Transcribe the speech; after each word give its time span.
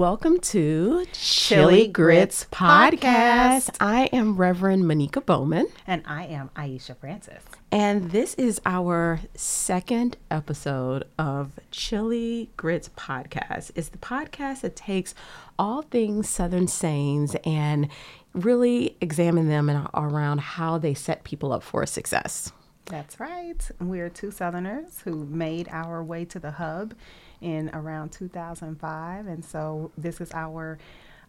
Welcome 0.00 0.40
to 0.40 1.04
Chilly 1.12 1.86
Grits 1.86 2.46
Podcast. 2.50 3.76
I 3.80 4.04
am 4.14 4.38
Reverend 4.38 4.88
Monica 4.88 5.20
Bowman, 5.20 5.66
And 5.86 6.02
I 6.06 6.24
am 6.24 6.48
Aisha 6.56 6.96
Francis. 6.96 7.44
and 7.70 8.10
this 8.10 8.32
is 8.36 8.62
our 8.64 9.20
second 9.34 10.16
episode 10.30 11.04
of 11.18 11.60
Chilly 11.70 12.48
Grits 12.56 12.88
Podcast. 12.96 13.72
It's 13.74 13.90
the 13.90 13.98
podcast 13.98 14.62
that 14.62 14.74
takes 14.74 15.14
all 15.58 15.82
things 15.82 16.30
Southern 16.30 16.66
sayings 16.66 17.36
and 17.44 17.86
really 18.32 18.96
examine 19.02 19.50
them 19.50 19.68
and 19.68 19.86
around 19.92 20.40
how 20.40 20.78
they 20.78 20.94
set 20.94 21.24
people 21.24 21.52
up 21.52 21.62
for 21.62 21.84
success. 21.84 22.52
That's 22.86 23.20
right. 23.20 23.70
We're 23.78 24.08
two 24.08 24.30
Southerners 24.30 25.02
who 25.04 25.26
made 25.26 25.68
our 25.70 26.02
way 26.02 26.24
to 26.24 26.38
the 26.38 26.52
hub 26.52 26.94
in 27.40 27.70
around 27.72 28.10
2005. 28.12 29.26
And 29.26 29.44
so 29.44 29.90
this 29.96 30.20
is 30.20 30.30
our 30.32 30.78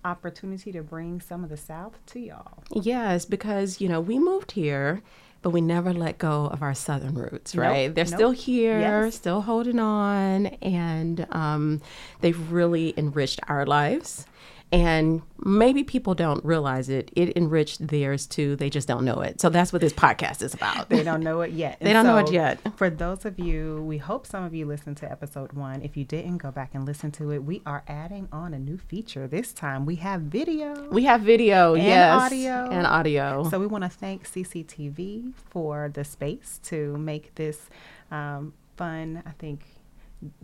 opportunity 0.04 0.72
to 0.72 0.82
bring 0.82 1.22
some 1.22 1.44
of 1.44 1.50
the 1.50 1.58
South 1.58 1.98
to 2.08 2.20
y'all. 2.20 2.64
Yes, 2.72 3.26
because 3.26 3.80
you 3.80 3.88
know 3.88 4.02
we 4.02 4.18
moved 4.20 4.52
here, 4.54 5.02
but 5.42 5.52
we 5.52 5.62
never 5.62 5.94
let 5.94 6.18
go 6.18 6.46
of 6.48 6.62
our 6.64 6.74
southern 6.74 7.16
roots, 7.16 7.54
Nope, 7.54 7.64
right? 7.64 7.94
They're 7.96 8.06
nope. 8.06 8.14
still 8.14 8.32
here, 8.32 8.80
Yes. 8.80 9.16
still 9.16 9.42
holding 9.42 9.80
on, 9.80 10.48
and 10.62 11.28
um, 11.32 11.82
they've 12.22 12.52
really 12.52 12.94
enriched 12.98 13.40
our 13.48 13.66
lives. 13.66 14.26
And 14.72 15.22
maybe 15.44 15.84
people 15.84 16.14
don't 16.16 16.44
realize 16.46 16.88
it. 16.88 17.12
It 17.14 17.36
enriched 17.36 17.86
theirs 17.88 18.26
too. 18.26 18.56
They 18.56 18.70
just 18.70 18.88
don't 18.88 19.04
know 19.04 19.20
it. 19.20 19.42
So 19.42 19.50
that's 19.50 19.74
what 19.74 19.82
this 19.82 19.92
podcast 19.92 20.42
is 20.42 20.54
about. 20.54 20.88
They 20.88 21.04
don't 21.04 21.22
know 21.22 21.42
it 21.42 21.52
yet. 21.52 21.78
They 21.82 21.88
And 21.94 21.96
don't 21.96 22.06
know 22.06 22.18
it 22.20 22.32
yet. 22.32 22.60
For 22.78 22.90
those 22.90 23.26
of 23.26 23.38
you, 23.38 23.84
we 23.84 23.98
hope 23.98 24.26
some 24.26 24.46
of 24.46 24.54
you 24.54 24.66
listened 24.66 24.96
to 24.98 25.12
episode 25.12 25.52
one. 25.52 25.82
If 25.82 25.98
you 25.98 26.06
didn't, 26.06 26.38
go 26.38 26.52
back 26.52 26.74
and 26.74 26.86
listen 26.86 27.12
to 27.14 27.32
it. 27.32 27.44
We 27.44 27.62
are 27.66 27.84
adding 27.88 28.30
on 28.32 28.54
a 28.54 28.60
new 28.60 28.78
feature. 28.78 29.28
This 29.28 29.52
time 29.52 29.86
we 29.86 29.96
have 29.98 30.22
video. 30.22 30.88
we 30.90 31.04
have 31.04 31.20
video, 31.22 31.74
And 31.74 31.84
yes, 31.84 32.22
audio. 32.22 32.70
and 32.72 32.88
audio. 32.88 33.50
So 33.50 33.60
we 33.60 33.68
want 33.68 33.84
to 33.84 33.90
thank 33.90 34.26
CCTV 34.26 35.34
for 35.36 35.90
the 35.94 36.04
space 36.06 36.60
to 36.66 36.96
make 36.98 37.36
this 37.36 37.70
um, 38.10 38.54
fun. 38.78 39.22
I 39.26 39.32
think 39.32 39.66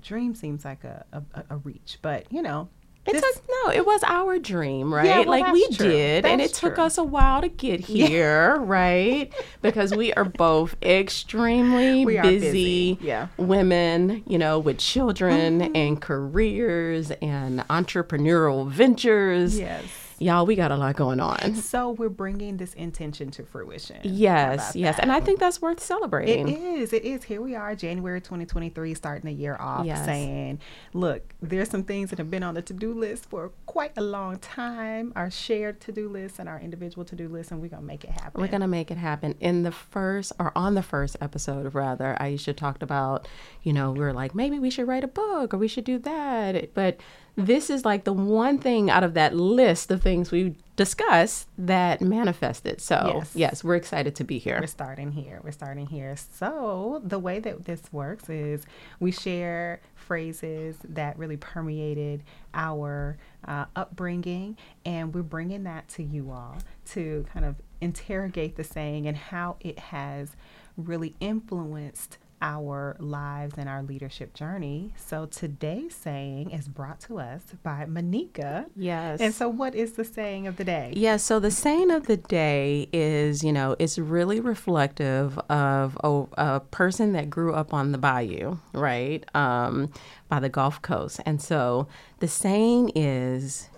dream 0.01 0.35
seems 0.35 0.65
like 0.65 0.83
a, 0.83 1.05
a, 1.13 1.43
a 1.51 1.57
reach, 1.57 1.99
but 2.01 2.25
you 2.31 2.41
know, 2.41 2.67
It 3.07 3.13
took 3.21 3.43
no, 3.65 3.71
it 3.71 3.85
was 3.85 4.03
our 4.05 4.37
dream, 4.39 4.93
right? 4.93 5.05
Yeah, 5.05 5.19
well, 5.19 5.29
like 5.41 5.53
we 5.53 5.65
true. 5.69 5.87
did, 5.87 6.25
and 6.25 6.41
it 6.41 6.45
That's 6.49 6.59
took 6.59 6.77
us 6.77 6.97
a 6.97 7.03
while 7.03 7.41
to 7.41 7.47
get 7.49 7.79
here, 7.91 8.57
right? 8.57 9.33
Because 9.61 9.95
we 9.95 10.13
are 10.13 10.25
both 10.25 10.75
extremely 10.83 12.05
We 12.05 12.19
busy, 12.21 12.95
busy, 12.95 12.97
yeah. 13.01 13.27
women, 13.37 14.23
you 14.27 14.37
know, 14.37 14.59
with 14.59 14.77
children 14.77 15.59
Mm-hmm. 15.61 15.75
and 15.75 16.01
careers 16.01 17.11
and 17.21 17.59
entrepreneurial 17.69 18.69
ventures. 18.69 19.57
yes. 19.59 19.83
Y'all, 20.19 20.45
we 20.45 20.55
got 20.55 20.71
a 20.71 20.75
lot 20.75 20.95
going 20.95 21.19
on. 21.19 21.55
So 21.55 21.91
we're 21.91 22.09
bringing 22.09 22.57
this 22.57 22.73
intention 22.73 23.29
to 23.31 23.43
fruition. 23.43 23.97
Yes, 24.03 24.75
yes, 24.75 24.95
that? 24.95 25.03
and 25.03 25.11
I 25.11 25.19
think 25.19 25.39
that's 25.39 25.61
worth 25.61 25.79
celebrating. 25.79 26.47
It 26.47 26.59
is. 26.59 26.93
It 26.93 27.03
is. 27.05 27.23
Here 27.23 27.41
we 27.41 27.55
are, 27.55 27.75
January 27.75 28.19
2023, 28.19 28.93
starting 28.95 29.25
the 29.25 29.31
year 29.31 29.55
off 29.59 29.85
Yes. 29.85 30.05
saying, 30.05 30.59
look, 30.93 31.33
there's 31.41 31.69
some 31.69 31.83
things 31.83 32.09
that 32.09 32.17
have 32.17 32.31
been 32.31 32.41
on 32.43 32.55
the 32.55 32.61
to 32.63 32.73
do 32.73 32.93
list 32.93 33.29
for 33.29 33.51
quite 33.67 33.91
a 33.97 34.01
long 34.01 34.37
time, 34.39 35.13
our 35.15 35.29
shared 35.29 35.79
to 35.81 35.91
do 35.91 36.09
list 36.09 36.39
and 36.39 36.49
our 36.49 36.59
individual 36.59 37.05
to 37.05 37.15
do 37.15 37.27
list, 37.27 37.51
and 37.51 37.61
we're 37.61 37.69
going 37.69 37.83
to 37.83 37.87
make 37.87 38.03
it 38.03 38.09
happen. 38.11 38.41
We're 38.41 38.47
gonna 38.47 38.67
make 38.67 38.89
it 38.91 38.97
happen. 38.97 39.35
In 39.39 39.63
the 39.63 39.71
first, 39.71 40.31
or 40.39 40.51
on 40.55 40.73
the 40.73 40.81
first 40.83 41.15
episode, 41.21 41.73
rather, 41.75 42.17
Aisha 42.19 42.55
talked 42.55 42.81
about, 42.81 43.27
you 43.61 43.73
know, 43.73 43.91
we 43.91 43.99
were 43.99 44.13
like, 44.13 44.33
maybe 44.33 44.57
we 44.59 44.69
should 44.69 44.87
write 44.87 45.03
a 45.03 45.07
book 45.07 45.53
or 45.53 45.57
we 45.57 45.67
should 45.67 45.83
do 45.83 45.99
that. 45.99 46.73
But 46.73 46.99
this 47.37 47.69
is 47.69 47.85
like 47.85 48.03
the 48.03 48.13
one 48.13 48.57
thing 48.57 48.89
out 48.89 49.03
of 49.03 49.13
that 49.13 49.35
list 49.35 49.91
of 49.91 50.01
things 50.01 50.31
we 50.31 50.55
discussed 50.75 51.47
that 51.57 52.01
manifested. 52.01 52.81
So, 52.81 53.13
Yes. 53.15 53.31
yes, 53.35 53.63
we're 53.63 53.75
excited 53.75 54.15
to 54.15 54.23
be 54.23 54.39
here. 54.39 54.57
We're 54.59 54.65
starting 54.67 55.11
here. 55.11 55.39
We're 55.43 55.51
starting 55.51 55.85
here. 55.85 56.15
So, 56.15 56.99
the 57.03 57.19
way 57.19 57.39
that 57.39 57.65
this 57.65 57.81
works 57.91 58.27
is 58.29 58.63
we 58.99 59.11
share 59.11 59.81
phrases 59.95 60.77
that 60.83 61.17
really 61.17 61.37
permeated 61.37 62.23
our 62.55 63.17
uh, 63.47 63.65
upbringing, 63.75 64.57
and 64.85 65.13
we're 65.13 65.21
bringing 65.21 65.63
that 65.63 65.87
to 65.89 66.03
you 66.03 66.31
all 66.31 66.57
to 66.87 67.25
kind 67.31 67.45
of 67.45 67.55
interrogate 67.81 68.55
the 68.55 68.63
saying 68.63 69.07
and 69.07 69.15
how 69.15 69.57
it 69.59 69.77
has 69.77 70.35
really 70.75 71.15
influenced 71.19 72.17
our 72.41 72.95
lives 72.99 73.55
and 73.57 73.67
our 73.67 73.81
leadership 73.81 74.33
journey. 74.33 74.93
So, 74.95 75.25
today's 75.25 75.95
saying 75.95 76.51
is 76.51 76.67
brought 76.67 76.99
to 77.01 77.19
us 77.19 77.41
by 77.63 77.85
Monica. 77.85 78.65
Yes. 78.75 79.19
And 79.19 79.33
so, 79.33 79.49
what 79.49 79.75
is 79.75 79.93
the 79.93 80.03
saying 80.03 80.47
of 80.47 80.57
the 80.57 80.63
day? 80.63 80.93
Yeah, 80.95 81.17
so 81.17 81.39
the 81.39 81.51
saying 81.51 81.91
of 81.91 82.07
the 82.07 82.17
day 82.17 82.89
is, 82.93 83.43
you 83.43 83.51
know, 83.51 83.75
it's 83.79 83.97
really 83.97 84.39
reflective 84.39 85.37
of 85.49 85.97
a, 86.03 86.25
a 86.37 86.59
person 86.59 87.13
that 87.13 87.29
grew 87.29 87.53
up 87.53 87.73
on 87.73 87.91
the 87.91 87.97
bayou, 87.97 88.57
right? 88.73 89.23
Um, 89.35 89.91
by 90.29 90.39
the 90.39 90.49
Gulf 90.49 90.81
Coast. 90.81 91.19
And 91.25 91.41
so 91.41 91.87
the 92.19 92.27
saying 92.27 92.91
is 92.95 93.69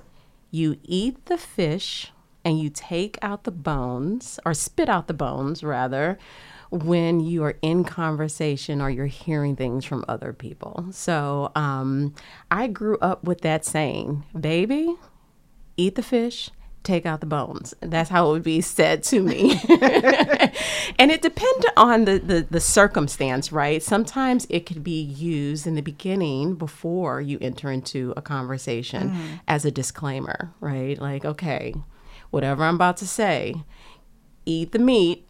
you 0.52 0.78
eat 0.84 1.25
the 1.25 1.38
fish 1.38 2.12
and 2.44 2.59
you 2.59 2.69
take 2.69 3.18
out 3.22 3.44
the 3.44 3.52
bones, 3.52 4.40
or 4.46 4.53
spit 4.53 4.90
out 4.90 5.08
the 5.08 5.14
bones, 5.14 5.64
rather, 5.64 6.18
when 6.72 7.19
you 7.19 7.44
are 7.44 7.57
in 7.62 7.84
conversation 7.84 8.81
or 8.81 8.90
you're 8.90 9.07
hearing 9.07 9.56
things 9.56 9.85
from 9.85 10.06
other 10.07 10.34
people. 10.34 10.85
So 10.91 11.52
um, 11.56 12.13
I 12.52 12.68
grew 12.68 12.97
up 13.00 13.24
with 13.24 13.41
that 13.41 13.66
saying, 13.66 14.24
baby, 14.40 14.96
eat 15.78 15.96
the 15.96 16.03
fish, 16.03 16.52
take 16.84 17.06
out 17.06 17.19
the 17.22 17.25
bones. 17.25 17.74
That's 17.81 18.09
how 18.09 18.30
it 18.30 18.31
would 18.34 18.44
be 18.44 18.62
said 18.62 19.03
to 19.03 19.22
me. 19.22 19.59
and 21.00 21.12
it 21.12 21.22
depended 21.22 21.72
on 21.75 22.06
the, 22.06 22.19
the, 22.19 22.47
the 22.50 22.59
circumstance, 22.59 23.51
right? 23.51 23.81
Sometimes 23.81 24.46
it 24.50 24.66
could 24.66 24.84
be 24.84 25.01
used 25.01 25.66
in 25.66 25.75
the 25.75 25.81
beginning 25.81 26.56
before 26.56 27.19
you 27.19 27.38
enter 27.41 27.72
into 27.72 28.13
a 28.16 28.22
conversation 28.22 29.40
as 29.47 29.66
a 29.66 29.72
disclaimer, 29.72 30.53
right? 30.59 31.00
Like, 31.00 31.25
okay, 31.25 31.74
whatever 32.30 32.63
I'm 32.63 32.75
about 32.75 32.97
to 32.97 33.07
say, 33.07 33.56
eat 34.46 34.72
the 34.72 34.80
meat, 34.80 35.28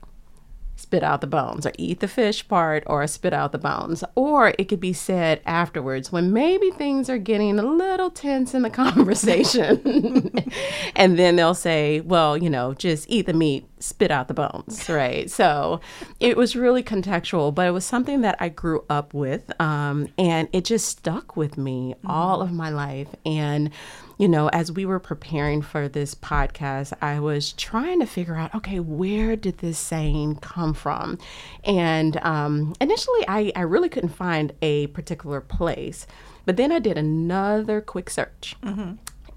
spit 0.90 1.04
out 1.04 1.22
the 1.22 1.28
bones 1.28 1.68
or 1.68 1.72
eat 1.78 2.00
the 2.00 2.08
fish 2.08 2.48
part 2.48 2.84
or 2.88 3.06
spit 3.06 3.32
out 3.32 3.52
the 3.52 3.60
bones. 3.60 4.04
Or 4.16 4.56
it 4.58 4.68
could 4.70 4.80
be 4.80 4.92
said 4.92 5.40
afterwards 5.46 6.12
when 6.12 6.34
maybe 6.34 6.72
things 6.72 7.12
are 7.12 7.20
getting 7.20 7.60
a 7.60 7.64
little 7.64 8.10
tense 8.10 8.56
in 8.56 8.64
the 8.64 8.70
conversation. 8.82 10.32
And 10.96 11.18
then 11.18 11.36
they'll 11.36 11.54
say 11.54 12.02
well 12.02 12.36
you 12.36 12.50
know 12.50 12.74
just 12.74 13.06
eat 13.10 13.26
the 13.26 13.34
meat 13.34 13.69
spit 13.80 14.12
out 14.12 14.28
the 14.28 14.34
bones 14.34 14.90
right 14.90 15.30
so 15.32 15.80
it 16.20 16.36
was 16.36 16.56
really 16.56 16.84
contextual 16.84 17.54
but 17.54 17.68
it 17.68 17.72
was 17.72 17.86
something 17.86 18.22
that 18.22 18.36
i 18.40 18.50
grew 18.50 18.84
up 18.90 19.14
with 19.14 19.52
um, 19.62 20.08
and 20.18 20.48
it 20.54 20.66
just 20.66 20.88
stuck 20.88 21.36
with 21.36 21.58
me 21.58 21.96
all 22.06 22.42
of 22.42 22.52
my 22.52 22.70
life 22.70 23.10
and 23.26 23.72
you 24.20 24.28
know, 24.28 24.50
as 24.50 24.70
we 24.70 24.86
were 24.86 25.00
preparing 25.00 25.62
for 25.62 25.88
this 25.88 26.14
podcast, 26.14 26.92
I 27.02 27.22
was 27.22 27.54
trying 27.54 28.02
to 28.02 28.06
figure 28.06 28.36
out, 28.36 28.54
okay, 28.54 28.82
where 28.82 29.38
did 29.38 29.60
this 29.60 29.80
saying 29.80 30.40
come 30.42 30.74
from? 30.74 31.18
And 31.64 32.18
um, 32.18 32.76
initially, 32.82 33.24
I, 33.30 33.54
I 33.56 33.62
really 33.62 33.88
couldn't 33.88 34.10
find 34.10 34.52
a 34.62 34.88
particular 34.88 35.40
place. 35.40 36.06
But 36.46 36.58
then 36.58 36.70
I 36.70 36.80
did 36.80 36.98
another 36.98 37.80
quick 37.80 38.10
search 38.10 38.58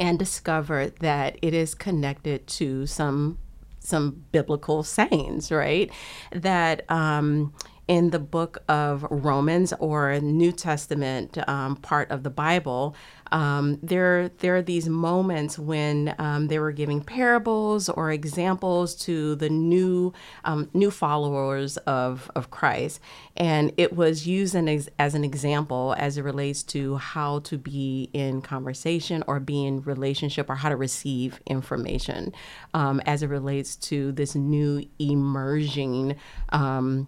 and 0.01 0.19
discovered 0.19 0.97
that 0.99 1.39
it 1.43 1.55
is 1.55 1.77
connected 1.77 2.49
to 2.49 2.85
some 2.87 3.39
some 3.83 4.25
biblical 4.33 4.83
sayings, 4.83 5.51
right? 5.51 5.91
That 6.33 6.91
um, 6.91 7.53
in 7.93 8.09
the 8.09 8.19
book 8.19 8.57
of 8.71 9.07
Romans 9.11 9.75
or 9.79 10.19
New 10.21 10.51
Testament 10.51 11.37
um, 11.47 11.77
part 11.77 12.11
of 12.11 12.23
the 12.23 12.31
Bible, 12.31 12.97
um, 13.33 13.79
there 13.83 14.31
there 14.39 14.57
are 14.57 14.63
these 14.63 14.89
moments 14.89 15.59
when 15.59 16.15
um, 16.19 16.49
they 16.49 16.59
were 16.59 16.73
giving 16.73 17.03
parables 17.03 17.91
or 17.91 18.11
examples 18.11 18.95
to 19.05 19.35
the 19.35 19.51
new 19.51 20.15
um, 20.47 20.71
new 20.73 20.91
followers 20.91 21.77
of 21.79 22.31
of 22.35 22.51
Christ, 22.51 22.99
and 23.37 23.75
it 23.77 23.95
was 23.95 24.27
used 24.27 24.57
ex- 24.57 24.89
as 24.99 25.15
an 25.15 25.23
example 25.23 25.95
as 25.99 26.17
it 26.17 26.23
relates 26.23 26.63
to 26.63 26.97
how 26.97 27.41
to 27.41 27.59
be 27.59 28.09
in 28.15 28.41
conversation 28.41 29.23
or 29.27 29.39
be 29.39 29.67
in 29.67 29.83
relationship 29.83 30.49
or 30.49 30.55
how 30.55 30.71
to 30.71 30.77
receive 30.77 31.41
information 31.45 32.33
um, 32.73 33.03
as 33.05 33.23
it 33.23 33.29
relates 33.29 33.77
to 33.77 34.13
this 34.13 34.35
new 34.35 34.83
emerging 34.99 36.17
um, 36.51 37.07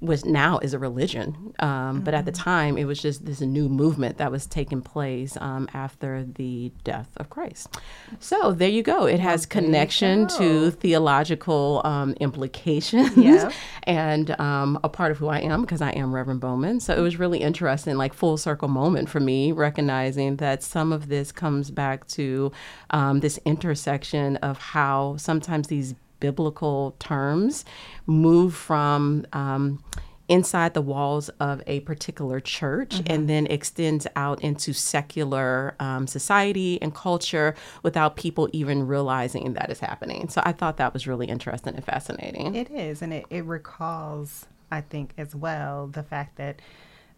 which 0.00 0.24
now 0.24 0.58
is 0.58 0.74
a 0.74 0.78
religion. 0.78 1.54
Um, 1.58 1.68
mm-hmm. 1.68 2.00
But 2.00 2.14
at 2.14 2.24
the 2.24 2.32
mm-hmm. 2.32 2.42
time, 2.42 2.78
it 2.78 2.84
was 2.84 3.00
just 3.00 3.24
this 3.24 3.40
new 3.40 3.68
movement 3.68 4.18
that 4.18 4.30
was 4.30 4.46
taking 4.46 4.82
place 4.82 5.36
um, 5.40 5.68
after 5.72 6.24
the 6.24 6.72
death 6.84 7.08
of 7.16 7.30
Christ. 7.30 7.78
So 8.20 8.52
there 8.52 8.68
you 8.68 8.82
go. 8.82 9.06
It 9.06 9.20
has 9.20 9.46
connection 9.46 10.26
to 10.38 10.70
theological 10.70 11.80
um, 11.84 12.14
implications 12.20 13.16
yeah. 13.16 13.50
and 13.84 14.38
um, 14.40 14.78
a 14.84 14.88
part 14.88 15.10
of 15.10 15.18
who 15.18 15.28
I 15.28 15.40
am 15.40 15.62
because 15.62 15.80
I 15.80 15.90
am 15.90 16.14
Reverend 16.14 16.40
Bowman. 16.40 16.80
So 16.80 16.94
it 16.94 17.00
was 17.00 17.18
really 17.18 17.38
interesting, 17.38 17.96
like 17.96 18.14
full 18.14 18.36
circle 18.36 18.68
moment 18.68 19.08
for 19.08 19.20
me, 19.20 19.52
recognizing 19.52 20.36
that 20.36 20.62
some 20.62 20.92
of 20.92 21.08
this 21.08 21.32
comes 21.32 21.70
back 21.70 22.06
to 22.08 22.52
um, 22.90 23.20
this 23.20 23.38
intersection 23.44 24.36
of 24.38 24.58
how 24.58 25.16
sometimes 25.16 25.68
these 25.68 25.94
biblical 26.24 26.96
terms 26.98 27.66
move 28.06 28.54
from 28.54 29.26
um, 29.34 29.78
inside 30.26 30.72
the 30.72 30.80
walls 30.80 31.28
of 31.38 31.62
a 31.66 31.80
particular 31.80 32.40
church 32.40 32.94
mm-hmm. 32.94 33.12
and 33.12 33.28
then 33.28 33.46
extends 33.48 34.06
out 34.16 34.40
into 34.42 34.72
secular 34.72 35.76
um, 35.80 36.06
society 36.06 36.80
and 36.80 36.94
culture 36.94 37.54
without 37.82 38.16
people 38.16 38.48
even 38.52 38.86
realizing 38.86 39.52
that 39.52 39.68
is 39.70 39.80
happening. 39.80 40.30
So 40.30 40.40
I 40.46 40.52
thought 40.52 40.78
that 40.78 40.94
was 40.94 41.06
really 41.06 41.26
interesting 41.26 41.74
and 41.74 41.84
fascinating. 41.84 42.54
It 42.54 42.70
is, 42.70 43.02
and 43.02 43.12
it, 43.12 43.26
it 43.28 43.44
recalls, 43.44 44.46
I 44.70 44.80
think, 44.80 45.12
as 45.18 45.34
well, 45.34 45.88
the 45.88 46.02
fact 46.02 46.36
that 46.36 46.62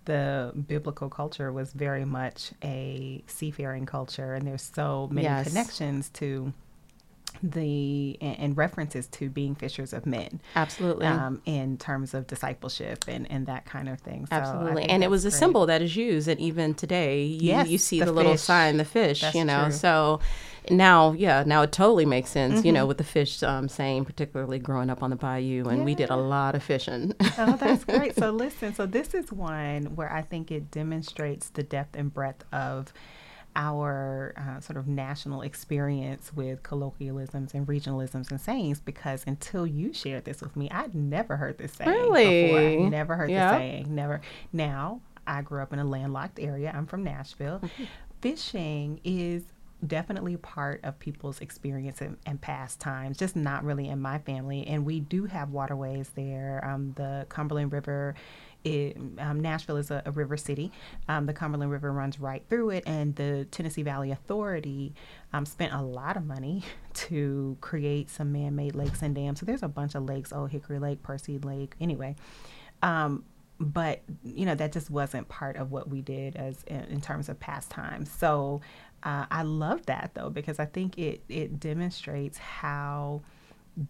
the 0.06 0.53
biblical 0.67 1.08
culture 1.08 1.53
was 1.53 1.73
very 1.73 2.05
much 2.05 2.53
a 2.64 3.23
seafaring 3.29 3.87
culture, 3.87 4.35
and 4.35 4.47
there's 4.47 4.69
so 4.75 5.08
many 5.12 5.26
yes. 5.26 5.47
connections 5.47 6.08
to 6.11 6.53
the 7.42 8.16
and 8.20 8.56
references 8.56 9.06
to 9.06 9.28
being 9.28 9.54
fishers 9.54 9.92
of 9.92 10.06
men 10.06 10.40
absolutely 10.54 11.06
um, 11.06 11.40
in 11.44 11.76
terms 11.76 12.14
of 12.14 12.26
discipleship 12.26 13.04
and 13.08 13.30
and 13.30 13.46
that 13.46 13.64
kind 13.66 13.88
of 13.88 14.00
thing 14.00 14.26
so 14.26 14.36
absolutely 14.36 14.84
and 14.84 15.02
it 15.02 15.10
was 15.10 15.24
a 15.24 15.30
symbol 15.30 15.66
that 15.66 15.82
is 15.82 15.96
used 15.96 16.28
and 16.28 16.40
even 16.40 16.74
today 16.74 17.24
you, 17.24 17.48
yes, 17.48 17.68
you 17.68 17.78
see 17.78 18.00
the, 18.00 18.06
the 18.06 18.12
little 18.12 18.36
sign 18.36 18.76
the 18.76 18.84
fish 18.84 19.20
that's 19.20 19.34
you 19.34 19.44
know 19.44 19.64
true. 19.64 19.72
so 19.72 20.20
now 20.70 21.12
yeah 21.12 21.44
now 21.46 21.62
it 21.62 21.72
totally 21.72 22.04
makes 22.04 22.30
sense 22.30 22.58
mm-hmm. 22.58 22.66
you 22.66 22.72
know 22.72 22.80
mm-hmm. 22.80 22.88
with 22.88 22.98
the 22.98 23.04
fish 23.04 23.42
um, 23.42 23.68
saying 23.68 24.04
particularly 24.04 24.58
growing 24.58 24.90
up 24.90 25.02
on 25.02 25.10
the 25.10 25.16
bayou 25.16 25.64
and 25.64 25.78
yeah. 25.78 25.84
we 25.84 25.94
did 25.94 26.10
a 26.10 26.16
lot 26.16 26.54
of 26.54 26.62
fishing 26.62 27.12
oh 27.38 27.56
that's 27.58 27.84
great 27.84 28.14
so 28.16 28.30
listen 28.30 28.74
so 28.74 28.86
this 28.86 29.14
is 29.14 29.30
one 29.30 29.84
where 29.94 30.12
i 30.12 30.22
think 30.22 30.50
it 30.50 30.70
demonstrates 30.70 31.50
the 31.50 31.62
depth 31.62 31.96
and 31.96 32.12
breadth 32.12 32.44
of 32.52 32.92
our 33.56 34.35
uh, 34.37 34.61
sort 34.61 34.76
of 34.76 34.87
national 34.87 35.41
experience 35.43 36.31
with 36.35 36.62
colloquialisms 36.62 37.55
and 37.55 37.67
regionalisms 37.67 38.31
and 38.31 38.41
sayings 38.41 38.79
because 38.81 39.25
until 39.26 39.67
you 39.67 39.93
shared 39.93 40.26
this 40.26 40.43
with 40.43 40.55
me, 40.55 40.70
I'd 40.70 40.94
never 40.94 41.37
heard 41.37 41.58
this 41.58 41.73
saying 41.73 41.91
really? 41.91 42.44
before. 42.44 42.87
I 42.87 42.88
never 42.88 43.17
heard 43.17 43.31
yeah. 43.31 43.53
the 43.53 43.58
saying. 43.58 43.94
Never. 43.94 44.20
Now, 44.53 45.00
I 45.26 45.43
grew 45.43 45.62
up 45.62 45.73
in 45.73 45.79
a 45.79 45.85
landlocked 45.85 46.38
area. 46.38 46.73
I'm 46.73 46.87
from 46.87 47.03
Nashville. 47.03 47.61
Mm-hmm. 47.61 47.85
Fishing 48.20 49.00
is 49.05 49.43
definitely 49.87 50.37
part 50.37 50.81
of 50.85 50.99
people's 50.99 51.41
experience 51.41 52.00
and, 52.00 52.17
and 52.26 52.41
pastimes, 52.41 53.17
just 53.17 53.37
not 53.37 53.64
really 53.64 53.88
in 53.88 54.00
my 54.00 54.19
family. 54.19 54.67
And 54.67 54.85
we 54.85 55.00
do 55.00 55.25
have 55.26 55.50
waterways 55.50 56.11
there. 56.14 56.62
Um, 56.67 56.93
the 56.97 57.26
Cumberland 57.29 57.73
River 57.73 58.14
it, 58.66 58.96
um, 59.18 59.38
Nashville 59.40 59.76
is 59.76 59.92
a, 59.92 60.02
a 60.04 60.10
river 60.10 60.36
city. 60.36 60.72
Um, 61.08 61.26
the 61.26 61.32
Cumberland 61.32 61.70
River 61.70 61.92
runs 61.92 62.18
right 62.18 62.42
through 62.48 62.70
it, 62.70 62.84
and 62.84 63.14
the 63.14 63.46
Tennessee 63.52 63.82
Valley 63.82 64.10
Authority 64.10 64.92
um, 65.32 65.46
spent 65.46 65.72
a 65.72 65.80
lot 65.80 66.16
of 66.16 66.26
money 66.26 66.64
to 66.94 67.56
create 67.60 68.10
some 68.10 68.32
man-made 68.32 68.74
lakes 68.74 69.02
and 69.02 69.14
dams. 69.14 69.38
So 69.38 69.46
there's 69.46 69.62
a 69.62 69.68
bunch 69.68 69.94
of 69.94 70.02
lakes: 70.02 70.32
Old 70.32 70.50
Hickory 70.50 70.80
Lake, 70.80 71.02
Percy 71.04 71.38
Lake. 71.38 71.74
Anyway, 71.80 72.16
um, 72.82 73.24
but 73.60 74.02
you 74.24 74.44
know 74.44 74.56
that 74.56 74.72
just 74.72 74.90
wasn't 74.90 75.28
part 75.28 75.56
of 75.56 75.70
what 75.70 75.88
we 75.88 76.02
did 76.02 76.34
as 76.34 76.64
in, 76.64 76.82
in 76.84 77.00
terms 77.00 77.28
of 77.28 77.38
pastimes. 77.38 78.10
So 78.10 78.62
uh, 79.04 79.26
I 79.30 79.42
love 79.42 79.86
that 79.86 80.10
though 80.14 80.30
because 80.30 80.58
I 80.58 80.64
think 80.64 80.98
it 80.98 81.22
it 81.28 81.60
demonstrates 81.60 82.38
how 82.38 83.22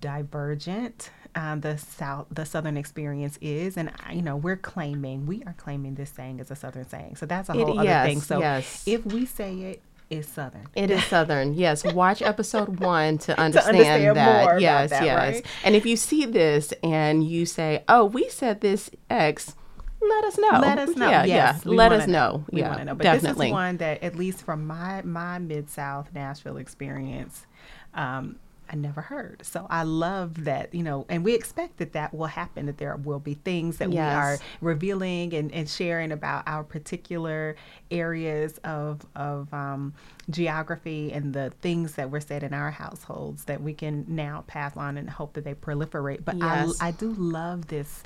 divergent 0.00 1.10
um, 1.34 1.60
the 1.60 1.78
south 1.78 2.26
the 2.30 2.44
southern 2.44 2.76
experience 2.76 3.38
is 3.40 3.76
and 3.76 3.92
you 4.12 4.22
know 4.22 4.36
we're 4.36 4.56
claiming 4.56 5.26
we 5.26 5.42
are 5.44 5.54
claiming 5.58 5.94
this 5.94 6.10
saying 6.10 6.40
as 6.40 6.50
a 6.50 6.56
southern 6.56 6.88
saying 6.88 7.14
so 7.14 7.26
that's 7.26 7.48
a 7.48 7.52
whole 7.52 7.68
it, 7.68 7.78
other 7.78 7.84
yes, 7.84 8.06
thing 8.06 8.20
so 8.20 8.40
yes. 8.40 8.82
if 8.86 9.04
we 9.06 9.24
say 9.26 9.54
it 9.60 9.82
it's 10.08 10.28
southern 10.28 10.66
it 10.74 10.90
is 10.90 11.04
southern 11.04 11.54
yes 11.54 11.84
watch 11.84 12.22
episode 12.22 12.80
one 12.80 13.18
to 13.18 13.38
understand, 13.38 13.76
to 13.76 13.80
understand 13.80 14.16
that 14.16 14.60
yes 14.60 14.90
that, 14.90 15.04
yes 15.04 15.34
right? 15.34 15.46
and 15.62 15.76
if 15.76 15.84
you 15.84 15.96
see 15.96 16.24
this 16.24 16.72
and 16.82 17.28
you 17.28 17.44
say 17.44 17.84
oh 17.88 18.04
we 18.04 18.28
said 18.28 18.60
this 18.60 18.90
x 19.10 19.54
let 19.98 20.24
us 20.24 20.38
know. 20.38 20.60
Let 20.60 20.78
us 20.78 20.96
know. 20.96 21.08
Yeah, 21.08 21.24
yes, 21.24 21.62
yeah. 21.64 21.72
Let 21.72 21.90
us 21.90 22.06
know. 22.06 22.30
know. 22.30 22.44
We 22.50 22.60
yeah, 22.60 22.68
want 22.68 22.78
to 22.80 22.84
know. 22.84 22.94
But 22.94 23.04
definitely. 23.04 23.46
this 23.46 23.46
is 23.46 23.52
one 23.52 23.76
that, 23.78 24.02
at 24.02 24.14
least 24.14 24.42
from 24.42 24.66
my 24.66 25.02
my 25.02 25.38
mid 25.38 25.70
South 25.70 26.10
Nashville 26.14 26.58
experience, 26.58 27.46
um, 27.94 28.38
I 28.68 28.76
never 28.76 29.00
heard. 29.00 29.44
So 29.44 29.66
I 29.70 29.82
love 29.84 30.44
that, 30.44 30.74
you 30.74 30.82
know, 30.82 31.06
and 31.08 31.24
we 31.24 31.34
expect 31.34 31.78
that 31.78 31.92
that 31.92 32.12
will 32.12 32.26
happen, 32.26 32.66
that 32.66 32.78
there 32.78 32.96
will 32.96 33.18
be 33.18 33.34
things 33.34 33.78
that 33.78 33.92
yes. 33.92 33.96
we 33.96 34.16
are 34.16 34.38
revealing 34.60 35.34
and, 35.34 35.52
and 35.52 35.68
sharing 35.68 36.12
about 36.12 36.44
our 36.46 36.64
particular 36.64 37.56
areas 37.90 38.58
of, 38.64 39.06
of 39.14 39.52
um, 39.54 39.94
geography 40.30 41.12
and 41.12 41.32
the 41.32 41.52
things 41.60 41.94
that 41.94 42.10
were 42.10 42.20
said 42.20 42.42
in 42.42 42.52
our 42.52 42.70
households 42.70 43.44
that 43.44 43.62
we 43.62 43.72
can 43.72 44.04
now 44.08 44.44
pass 44.46 44.76
on 44.76 44.96
and 44.96 45.08
hope 45.08 45.34
that 45.34 45.44
they 45.44 45.54
proliferate. 45.54 46.24
But 46.24 46.36
yes. 46.38 46.76
I, 46.80 46.88
I 46.88 46.90
do 46.90 47.12
love 47.12 47.68
this 47.68 48.02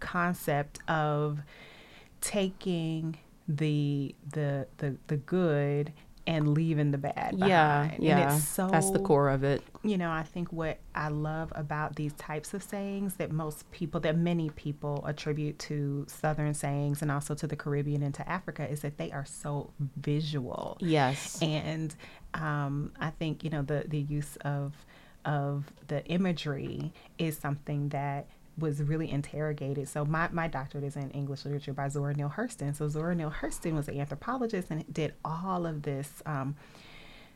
concept 0.00 0.80
of 0.88 1.40
taking 2.20 3.18
the 3.48 4.14
the 4.32 4.66
the 4.78 4.96
the 5.08 5.16
good 5.16 5.92
and 6.26 6.54
leaving 6.54 6.90
the 6.90 6.98
bad 6.98 7.38
behind. 7.38 7.48
Yeah, 7.48 7.90
yeah. 7.98 8.38
So, 8.38 8.68
that's 8.68 8.90
the 8.90 8.98
core 8.98 9.28
of 9.28 9.42
it. 9.42 9.62
You 9.82 9.98
know, 9.98 10.10
I 10.10 10.22
think 10.22 10.52
what 10.52 10.78
I 10.94 11.08
love 11.08 11.52
about 11.56 11.96
these 11.96 12.12
types 12.14 12.54
of 12.54 12.62
sayings 12.62 13.14
that 13.14 13.32
most 13.32 13.70
people, 13.72 14.00
that 14.00 14.16
many 14.16 14.50
people 14.50 15.04
attribute 15.06 15.58
to 15.60 16.06
Southern 16.08 16.54
sayings 16.54 17.02
and 17.02 17.10
also 17.10 17.34
to 17.34 17.46
the 17.46 17.56
Caribbean 17.56 18.02
and 18.02 18.14
to 18.14 18.28
Africa 18.28 18.68
is 18.68 18.80
that 18.80 18.98
they 18.98 19.10
are 19.10 19.24
so 19.24 19.70
visual. 19.96 20.76
Yes. 20.80 21.40
And 21.42 21.94
um, 22.34 22.92
I 23.00 23.10
think, 23.10 23.42
you 23.42 23.50
know, 23.50 23.62
the, 23.62 23.84
the 23.88 23.98
use 24.00 24.36
of 24.42 24.74
of 25.24 25.72
the 25.86 26.04
imagery 26.06 26.92
is 27.16 27.38
something 27.38 27.90
that 27.90 28.26
was 28.58 28.82
really 28.82 29.10
interrogated. 29.10 29.88
So 29.88 30.04
my, 30.04 30.28
my 30.30 30.46
doctorate 30.46 30.84
is 30.84 30.96
in 30.96 31.10
English 31.10 31.44
literature 31.44 31.72
by 31.72 31.88
Zora 31.88 32.14
Neale 32.14 32.34
Hurston. 32.36 32.76
So 32.76 32.88
Zora 32.88 33.14
Neale 33.14 33.30
Hurston 33.40 33.74
was 33.74 33.88
an 33.88 33.98
anthropologist 33.98 34.70
and 34.70 34.84
did 34.92 35.14
all 35.24 35.66
of 35.66 35.82
this 35.82 36.22
um, 36.26 36.56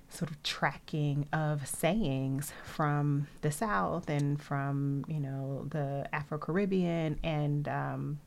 sort 0.09 0.31
of 0.31 0.43
tracking 0.43 1.27
of 1.33 1.67
sayings 1.67 2.53
from 2.65 3.27
the 3.41 3.51
South 3.51 4.08
and 4.08 4.41
from, 4.41 5.05
you 5.08 5.20
know, 5.20 5.67
the 5.70 6.08
Afro-Caribbean 6.13 7.19
and 7.25 7.67
um, 7.67 8.20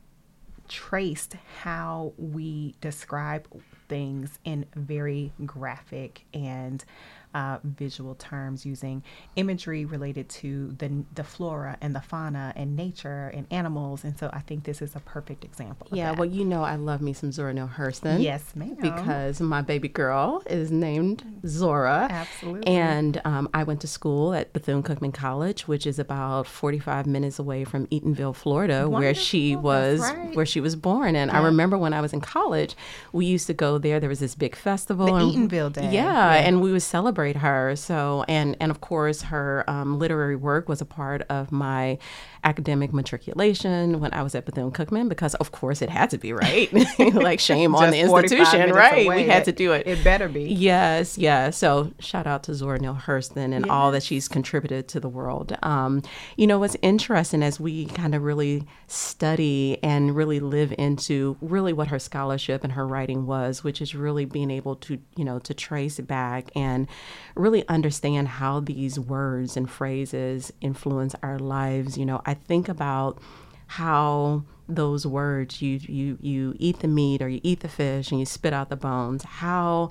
traced 0.68 1.36
how 1.62 2.12
we 2.16 2.74
describe 2.80 3.46
things 3.88 4.38
in 4.44 4.66
very 4.74 5.32
graphic 5.44 6.24
and 6.32 6.84
uh, 7.34 7.58
visual 7.62 8.14
terms 8.14 8.66
using 8.66 9.02
imagery 9.36 9.84
related 9.84 10.28
to 10.28 10.72
the, 10.78 11.04
the 11.14 11.24
flora 11.24 11.76
and 11.80 11.94
the 11.94 12.00
fauna 12.00 12.52
and 12.56 12.76
nature 12.76 13.30
and 13.34 13.46
animals. 13.50 14.04
And 14.04 14.18
so 14.18 14.30
I 14.32 14.40
think 14.40 14.64
this 14.64 14.82
is 14.82 14.96
a 14.96 15.00
perfect 15.00 15.44
example. 15.44 15.86
Yeah, 15.92 16.12
well, 16.12 16.28
you 16.28 16.44
know, 16.44 16.64
I 16.64 16.76
love 16.76 17.00
me 17.00 17.12
some 17.12 17.32
Zora 17.32 17.54
Neale 17.54 17.70
Hurston. 17.76 18.22
Yes, 18.22 18.54
ma'am. 18.56 18.76
Because 18.80 19.40
my 19.40 19.62
baby 19.62 19.88
girl 19.88 20.42
is 20.46 20.70
named 20.70 21.24
Zora. 21.46 22.08
Absolutely. 22.10 22.66
And 22.66 23.20
um, 23.24 23.48
I 23.54 23.62
went 23.62 23.80
to 23.82 23.86
school 23.86 24.34
at 24.34 24.52
Bethune 24.52 24.82
Cookman 24.82 25.14
College, 25.14 25.68
which 25.68 25.86
is 25.86 25.98
about 25.98 26.46
45 26.46 27.06
minutes 27.06 27.38
away 27.38 27.64
from 27.64 27.86
Eatonville, 27.88 28.34
Florida, 28.34 28.88
Wonderful. 28.88 29.00
where 29.00 29.14
she 29.14 29.56
was 29.56 30.00
right. 30.00 30.34
where 30.34 30.46
she 30.46 30.60
was 30.60 30.74
born. 30.74 31.14
And 31.14 31.30
yeah. 31.30 31.38
I 31.38 31.44
remember 31.44 31.78
when 31.78 31.92
I 31.92 32.00
was 32.00 32.12
in 32.12 32.20
college, 32.20 32.74
we 33.12 33.26
used 33.26 33.46
to 33.46 33.54
go 33.54 33.78
there. 33.78 34.00
There 34.00 34.08
was 34.08 34.20
this 34.20 34.34
big 34.34 34.56
festival. 34.56 35.06
The 35.06 35.14
and, 35.14 35.50
Eatonville 35.50 35.72
Day. 35.72 35.90
Yeah, 35.92 36.34
yeah, 36.34 36.46
and 36.46 36.60
we 36.60 36.72
would 36.72 36.82
celebrate 36.82 37.19
celebrate 37.20 37.40
her. 37.40 37.76
So, 37.76 38.24
and 38.28 38.56
and 38.60 38.70
of 38.70 38.80
course, 38.80 39.22
her 39.22 39.64
um, 39.68 39.98
literary 39.98 40.36
work 40.36 40.68
was 40.68 40.80
a 40.80 40.84
part 40.84 41.22
of 41.28 41.52
my 41.52 41.98
academic 42.44 42.92
matriculation 42.92 44.00
when 44.00 44.12
I 44.14 44.22
was 44.22 44.34
at 44.34 44.46
Bethune 44.46 44.70
Cookman 44.70 45.08
because, 45.08 45.34
of 45.36 45.52
course, 45.52 45.82
it 45.82 45.90
had 45.90 46.10
to 46.10 46.18
be 46.18 46.32
right. 46.32 46.72
like 47.14 47.40
shame 47.40 47.74
on 47.74 47.90
the 47.90 48.00
institution, 48.00 48.70
right? 48.70 49.06
Away. 49.06 49.24
We 49.24 49.28
had 49.28 49.44
to 49.44 49.52
do 49.52 49.72
it. 49.72 49.86
It 49.86 50.02
better 50.02 50.28
be. 50.28 50.44
Yes, 50.44 51.18
yes. 51.18 51.56
So 51.56 51.92
shout 51.98 52.26
out 52.26 52.42
to 52.44 52.54
Zora 52.54 52.78
Neale 52.78 52.94
Hurston 52.94 53.54
and 53.54 53.66
all 53.66 53.90
that 53.92 54.02
she's 54.02 54.28
contributed 54.28 54.88
to 54.88 55.00
the 55.00 55.08
world. 55.08 55.56
Um, 55.62 56.02
you 56.36 56.46
know, 56.46 56.58
what's 56.58 56.76
interesting 56.82 57.42
as 57.42 57.60
we 57.60 57.86
kind 57.86 58.14
of 58.14 58.22
really 58.22 58.66
study 58.86 59.78
and 59.82 60.16
really 60.16 60.40
live 60.40 60.72
into 60.78 61.36
really 61.40 61.72
what 61.72 61.88
her 61.88 61.98
scholarship 61.98 62.64
and 62.64 62.72
her 62.72 62.86
writing 62.86 63.26
was, 63.26 63.62
which 63.62 63.82
is 63.82 63.94
really 63.94 64.24
being 64.24 64.50
able 64.50 64.76
to, 64.76 64.98
you 65.16 65.24
know, 65.24 65.38
to 65.40 65.54
trace 65.54 66.00
back 66.00 66.50
and 66.56 66.88
really 67.34 67.66
understand 67.68 68.28
how 68.28 68.60
these 68.60 68.98
words 68.98 69.56
and 69.56 69.70
phrases 69.70 70.52
influence 70.60 71.14
our 71.22 71.38
lives. 71.38 71.96
You 71.98 72.06
know, 72.06 72.20
I 72.26 72.34
think 72.34 72.68
about 72.68 73.18
how 73.66 74.44
those 74.68 75.06
words, 75.06 75.60
you 75.62 75.80
you 75.82 76.18
you 76.20 76.54
eat 76.58 76.80
the 76.80 76.88
meat 76.88 77.22
or 77.22 77.28
you 77.28 77.40
eat 77.42 77.60
the 77.60 77.68
fish 77.68 78.10
and 78.10 78.20
you 78.20 78.26
spit 78.26 78.52
out 78.52 78.68
the 78.68 78.76
bones. 78.76 79.24
How 79.24 79.90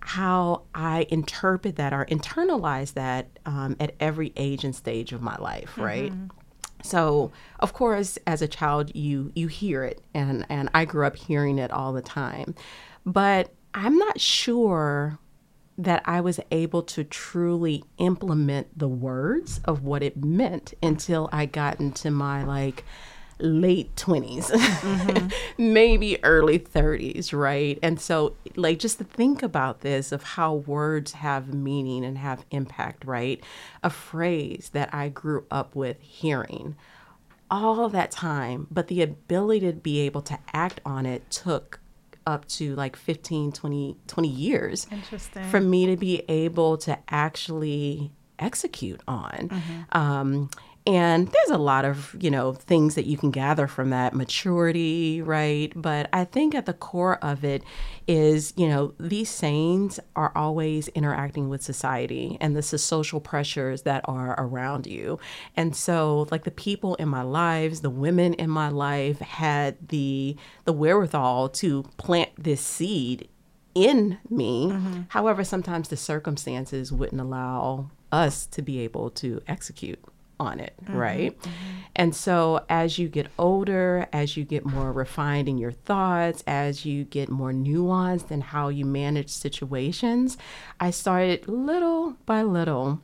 how 0.00 0.62
I 0.74 1.06
interpret 1.10 1.76
that 1.76 1.92
or 1.92 2.04
internalize 2.06 2.94
that 2.94 3.28
um, 3.46 3.76
at 3.78 3.94
every 4.00 4.32
age 4.36 4.64
and 4.64 4.74
stage 4.74 5.12
of 5.12 5.22
my 5.22 5.36
life, 5.36 5.78
right? 5.78 6.10
Mm-hmm. 6.12 6.26
So, 6.82 7.30
of 7.60 7.72
course, 7.72 8.18
as 8.26 8.42
a 8.42 8.48
child, 8.48 8.94
you 8.94 9.30
you 9.34 9.46
hear 9.46 9.84
it, 9.84 10.02
and 10.14 10.44
and 10.48 10.68
I 10.74 10.84
grew 10.84 11.06
up 11.06 11.16
hearing 11.16 11.58
it 11.58 11.70
all 11.70 11.92
the 11.92 12.02
time, 12.02 12.54
but 13.06 13.52
I'm 13.74 13.96
not 13.96 14.20
sure 14.20 15.18
that 15.84 16.02
I 16.04 16.20
was 16.20 16.40
able 16.50 16.82
to 16.84 17.04
truly 17.04 17.84
implement 17.98 18.78
the 18.78 18.88
words 18.88 19.60
of 19.64 19.82
what 19.82 20.02
it 20.02 20.22
meant 20.22 20.74
until 20.82 21.28
I 21.32 21.46
got 21.46 21.80
into 21.80 22.10
my 22.10 22.44
like 22.44 22.84
late 23.38 23.94
20s, 23.96 24.50
mm-hmm. 24.50 25.28
maybe 25.72 26.22
early 26.24 26.58
30s, 26.58 27.36
right? 27.36 27.78
And 27.82 28.00
so, 28.00 28.36
like, 28.54 28.78
just 28.78 28.98
to 28.98 29.04
think 29.04 29.42
about 29.42 29.80
this 29.80 30.12
of 30.12 30.22
how 30.22 30.54
words 30.54 31.12
have 31.12 31.52
meaning 31.52 32.04
and 32.04 32.18
have 32.18 32.44
impact, 32.50 33.04
right? 33.04 33.42
A 33.82 33.90
phrase 33.90 34.70
that 34.72 34.94
I 34.94 35.08
grew 35.08 35.44
up 35.50 35.74
with 35.74 36.00
hearing 36.00 36.76
all 37.50 37.88
that 37.90 38.10
time, 38.10 38.66
but 38.70 38.88
the 38.88 39.02
ability 39.02 39.66
to 39.66 39.72
be 39.74 40.00
able 40.00 40.22
to 40.22 40.38
act 40.54 40.80
on 40.86 41.04
it 41.04 41.30
took 41.30 41.80
up 42.26 42.46
to 42.46 42.74
like 42.76 42.96
15 42.96 43.52
20 43.52 43.96
20 44.06 44.28
years 44.28 44.86
Interesting. 44.90 45.44
for 45.44 45.60
me 45.60 45.86
to 45.86 45.96
be 45.96 46.22
able 46.28 46.76
to 46.78 46.98
actually 47.08 48.12
execute 48.38 49.00
on 49.06 49.48
mm-hmm. 49.48 49.98
um, 49.98 50.50
and 50.84 51.28
there's 51.28 51.50
a 51.50 51.58
lot 51.58 51.84
of, 51.84 52.16
you 52.18 52.30
know, 52.30 52.52
things 52.52 52.96
that 52.96 53.06
you 53.06 53.16
can 53.16 53.30
gather 53.30 53.68
from 53.68 53.90
that 53.90 54.14
maturity, 54.14 55.22
right? 55.22 55.72
But 55.76 56.08
I 56.12 56.24
think 56.24 56.56
at 56.56 56.66
the 56.66 56.72
core 56.72 57.18
of 57.22 57.44
it 57.44 57.62
is, 58.08 58.52
you 58.56 58.66
know, 58.66 58.94
these 58.98 59.30
sayings 59.30 60.00
are 60.16 60.32
always 60.34 60.88
interacting 60.88 61.48
with 61.48 61.62
society 61.62 62.36
and 62.40 62.56
the 62.56 62.62
social 62.62 63.20
pressures 63.20 63.82
that 63.82 64.04
are 64.06 64.34
around 64.38 64.88
you. 64.88 65.20
And 65.56 65.76
so 65.76 66.26
like 66.32 66.42
the 66.42 66.50
people 66.50 66.96
in 66.96 67.08
my 67.08 67.22
lives, 67.22 67.82
the 67.82 67.90
women 67.90 68.34
in 68.34 68.50
my 68.50 68.68
life 68.68 69.20
had 69.20 69.88
the 69.88 70.36
the 70.64 70.72
wherewithal 70.72 71.50
to 71.50 71.84
plant 71.96 72.30
this 72.36 72.60
seed 72.60 73.28
in 73.74 74.18
me. 74.28 74.66
Mm-hmm. 74.66 75.02
However, 75.08 75.44
sometimes 75.44 75.88
the 75.88 75.96
circumstances 75.96 76.92
wouldn't 76.92 77.20
allow 77.20 77.90
us 78.10 78.46
to 78.46 78.62
be 78.62 78.80
able 78.80 79.10
to 79.10 79.40
execute 79.46 80.02
on 80.42 80.60
it, 80.60 80.74
mm-hmm, 80.84 80.96
right? 80.96 81.40
Mm-hmm. 81.40 81.50
And 81.94 82.14
so 82.14 82.64
as 82.68 82.98
you 82.98 83.08
get 83.08 83.28
older, 83.38 84.06
as 84.12 84.36
you 84.36 84.44
get 84.44 84.64
more 84.64 84.92
refined 84.92 85.48
in 85.48 85.58
your 85.58 85.72
thoughts, 85.72 86.42
as 86.46 86.84
you 86.84 87.04
get 87.04 87.28
more 87.28 87.52
nuanced 87.52 88.30
in 88.30 88.40
how 88.40 88.68
you 88.68 88.84
manage 88.84 89.28
situations, 89.28 90.38
I 90.80 90.90
started 90.90 91.48
little 91.48 92.16
by 92.26 92.42
little 92.42 93.00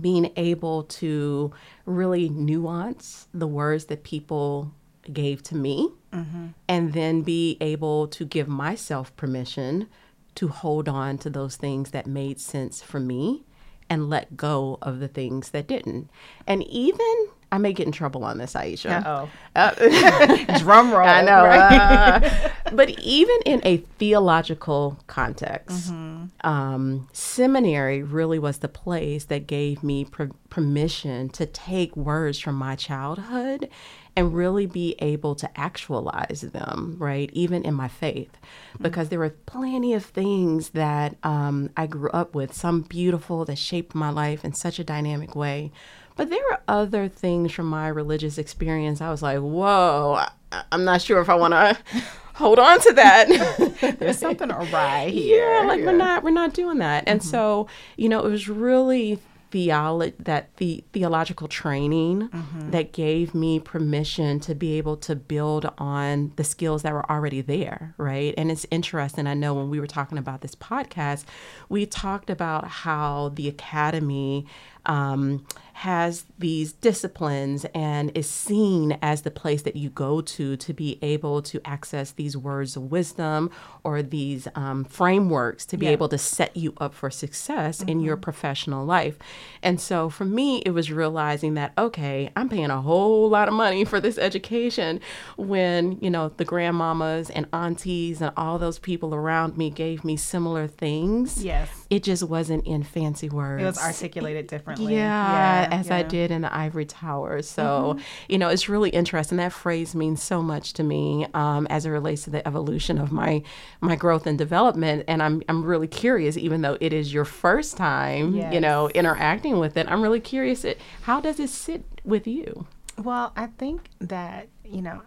being 0.00 0.32
able 0.36 0.84
to 0.84 1.52
really 1.84 2.28
nuance 2.28 3.28
the 3.34 3.46
words 3.46 3.86
that 3.86 4.04
people 4.04 4.72
gave 5.12 5.42
to 5.42 5.56
me 5.56 5.90
mm-hmm. 6.12 6.48
and 6.68 6.92
then 6.92 7.22
be 7.22 7.56
able 7.60 8.06
to 8.06 8.24
give 8.24 8.48
myself 8.48 9.14
permission 9.16 9.88
to 10.34 10.48
hold 10.48 10.88
on 10.88 11.18
to 11.18 11.28
those 11.28 11.56
things 11.56 11.90
that 11.90 12.06
made 12.06 12.40
sense 12.40 12.82
for 12.82 13.00
me 13.00 13.44
and 13.92 14.08
let 14.08 14.38
go 14.38 14.78
of 14.80 15.00
the 15.00 15.08
things 15.08 15.50
that 15.50 15.68
didn't. 15.68 16.08
And 16.46 16.62
even 16.64 17.28
I 17.52 17.58
may 17.58 17.74
get 17.74 17.84
in 17.84 17.92
trouble 17.92 18.24
on 18.24 18.38
this, 18.38 18.54
Aisha. 18.54 19.04
Uh-oh. 19.04 19.28
Uh, 19.54 20.58
Drum 20.58 20.90
roll. 20.90 21.06
I 21.06 21.20
know. 21.20 21.44
Right? 21.44 22.22
Uh, 22.24 22.48
but 22.72 22.88
even 23.00 23.36
in 23.44 23.60
a 23.64 23.76
theological 23.98 24.98
context, 25.08 25.92
mm-hmm. 25.92 26.48
um, 26.48 27.06
seminary 27.12 28.02
really 28.02 28.38
was 28.38 28.58
the 28.58 28.68
place 28.68 29.26
that 29.26 29.46
gave 29.46 29.82
me 29.82 30.06
per- 30.06 30.30
permission 30.48 31.28
to 31.28 31.44
take 31.44 31.94
words 31.94 32.38
from 32.38 32.54
my 32.54 32.74
childhood 32.74 33.68
and 34.16 34.34
really 34.34 34.66
be 34.66 34.94
able 34.98 35.34
to 35.34 35.48
actualize 35.58 36.42
them, 36.52 36.96
right? 36.98 37.30
Even 37.32 37.64
in 37.64 37.74
my 37.74 37.88
faith, 37.88 38.36
because 38.80 39.08
there 39.08 39.18
were 39.18 39.30
plenty 39.46 39.94
of 39.94 40.04
things 40.04 40.70
that 40.70 41.16
um, 41.22 41.70
I 41.76 41.86
grew 41.86 42.10
up 42.10 42.34
with, 42.34 42.52
some 42.52 42.82
beautiful 42.82 43.44
that 43.46 43.56
shaped 43.56 43.94
my 43.94 44.10
life 44.10 44.44
in 44.44 44.52
such 44.52 44.78
a 44.78 44.84
dynamic 44.84 45.34
way. 45.34 45.72
But 46.14 46.28
there 46.28 46.42
were 46.50 46.60
other 46.68 47.08
things 47.08 47.52
from 47.52 47.66
my 47.66 47.88
religious 47.88 48.36
experience. 48.36 49.00
I 49.00 49.10
was 49.10 49.22
like, 49.22 49.38
whoa, 49.38 50.22
I, 50.52 50.64
am 50.70 50.84
not 50.84 51.00
sure 51.00 51.20
if 51.20 51.30
I 51.30 51.34
want 51.34 51.52
to 51.52 51.78
hold 52.34 52.58
on 52.58 52.80
to 52.80 52.92
that. 52.92 53.96
There's 53.98 54.18
something 54.18 54.50
awry 54.50 55.08
here. 55.12 55.60
Yeah, 55.60 55.66
like 55.66 55.80
yeah. 55.80 55.86
we're 55.86 55.96
not 55.96 56.22
we're 56.22 56.30
not 56.30 56.52
doing 56.52 56.78
that. 56.78 57.04
And 57.06 57.20
mm-hmm. 57.20 57.30
so, 57.30 57.68
you 57.96 58.10
know, 58.10 58.24
it 58.24 58.30
was 58.30 58.48
really 58.48 59.18
theolo- 59.52 60.12
that 60.18 60.56
the 60.56 60.82
theological 60.92 61.46
training 61.46 62.28
mm-hmm. 62.28 62.70
that 62.70 62.92
gave 62.92 63.34
me 63.34 63.60
permission 63.60 64.40
to 64.40 64.54
be 64.54 64.78
able 64.78 64.96
to 64.96 65.14
build 65.14 65.70
on 65.78 66.32
the 66.36 66.44
skills 66.44 66.82
that 66.82 66.92
were 66.92 67.08
already 67.10 67.40
there, 67.40 67.94
right? 67.98 68.34
And 68.36 68.50
it's 68.50 68.66
interesting. 68.70 69.26
I 69.26 69.34
know 69.34 69.54
when 69.54 69.70
we 69.70 69.78
were 69.78 69.86
talking 69.86 70.18
about 70.18 70.40
this 70.40 70.54
podcast, 70.54 71.24
we 71.68 71.86
talked 71.86 72.30
about 72.30 72.66
how 72.66 73.30
the 73.34 73.48
academy 73.48 74.46
um, 74.86 75.46
has 75.82 76.26
these 76.38 76.72
disciplines 76.74 77.66
and 77.74 78.16
is 78.16 78.30
seen 78.30 78.96
as 79.02 79.22
the 79.22 79.30
place 79.32 79.62
that 79.62 79.74
you 79.74 79.90
go 79.90 80.20
to 80.20 80.56
to 80.56 80.72
be 80.72 80.96
able 81.02 81.42
to 81.42 81.60
access 81.64 82.12
these 82.12 82.36
words 82.36 82.76
of 82.76 82.92
wisdom 82.92 83.50
or 83.82 84.00
these 84.00 84.46
um, 84.54 84.84
frameworks 84.84 85.66
to 85.66 85.76
be 85.76 85.86
yeah. 85.86 85.92
able 85.92 86.08
to 86.08 86.16
set 86.16 86.56
you 86.56 86.72
up 86.78 86.94
for 86.94 87.10
success 87.10 87.80
mm-hmm. 87.80 87.88
in 87.88 88.00
your 88.00 88.14
mm-hmm. 88.14 88.22
professional 88.22 88.86
life. 88.86 89.18
And 89.60 89.80
so 89.80 90.08
for 90.08 90.24
me, 90.24 90.58
it 90.58 90.70
was 90.70 90.92
realizing 90.92 91.54
that, 91.54 91.72
okay, 91.76 92.30
I'm 92.36 92.48
paying 92.48 92.70
a 92.70 92.80
whole 92.80 93.28
lot 93.28 93.48
of 93.48 93.54
money 93.54 93.84
for 93.84 94.00
this 94.00 94.18
education 94.18 95.00
when, 95.36 95.98
you 96.00 96.10
know, 96.10 96.28
the 96.36 96.44
grandmamas 96.44 97.28
and 97.34 97.48
aunties 97.52 98.22
and 98.22 98.32
all 98.36 98.56
those 98.56 98.78
people 98.78 99.16
around 99.16 99.58
me 99.58 99.68
gave 99.68 100.04
me 100.04 100.16
similar 100.16 100.68
things. 100.68 101.42
Yes. 101.42 101.68
It 101.90 102.04
just 102.04 102.22
wasn't 102.22 102.68
in 102.68 102.84
fancy 102.84 103.28
words. 103.28 103.64
It 103.64 103.66
was 103.66 103.78
articulated 103.78 104.46
differently. 104.46 104.94
Yeah. 104.94 105.32
yeah 105.32 105.71
as 105.72 105.88
yeah. 105.88 105.96
I 105.96 106.02
did 106.02 106.30
in 106.30 106.42
the 106.42 106.54
ivory 106.54 106.84
tower. 106.84 107.42
So, 107.42 107.94
mm-hmm. 107.96 108.00
you 108.28 108.38
know, 108.38 108.48
it's 108.48 108.68
really 108.68 108.90
interesting. 108.90 109.38
That 109.38 109.52
phrase 109.52 109.94
means 109.94 110.22
so 110.22 110.42
much 110.42 110.74
to 110.74 110.84
me 110.84 111.26
um, 111.34 111.66
as 111.68 111.86
it 111.86 111.90
relates 111.90 112.24
to 112.24 112.30
the 112.30 112.46
evolution 112.46 112.98
of 112.98 113.10
my 113.10 113.42
my 113.80 113.96
growth 113.96 114.26
and 114.26 114.38
development. 114.38 115.04
And 115.08 115.22
I'm 115.22 115.42
I'm 115.48 115.64
really 115.64 115.88
curious, 115.88 116.36
even 116.36 116.60
though 116.60 116.76
it 116.80 116.92
is 116.92 117.12
your 117.12 117.24
first 117.24 117.76
time, 117.76 118.36
yes. 118.36 118.52
you 118.52 118.60
know, 118.60 118.88
interacting 118.90 119.58
with 119.58 119.76
it. 119.76 119.88
I'm 119.88 120.02
really 120.02 120.20
curious. 120.20 120.64
It, 120.64 120.78
how 121.02 121.20
does 121.20 121.40
it 121.40 121.48
sit 121.48 121.84
with 122.04 122.26
you? 122.26 122.66
Well, 122.98 123.32
I 123.34 123.46
think 123.46 123.88
that 124.00 124.48
you 124.64 124.82
know 124.82 125.02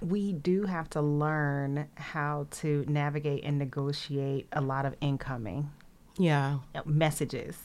we 0.00 0.32
do 0.32 0.64
have 0.64 0.90
to 0.90 1.00
learn 1.00 1.88
how 1.96 2.46
to 2.50 2.84
navigate 2.88 3.44
and 3.44 3.58
negotiate 3.58 4.46
a 4.52 4.60
lot 4.60 4.86
of 4.86 4.94
incoming 5.00 5.70
yeah 6.16 6.58
messages 6.84 7.56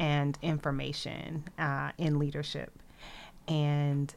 and 0.00 0.38
information 0.42 1.44
uh, 1.58 1.92
in 1.98 2.18
leadership. 2.18 2.72
And 3.46 4.12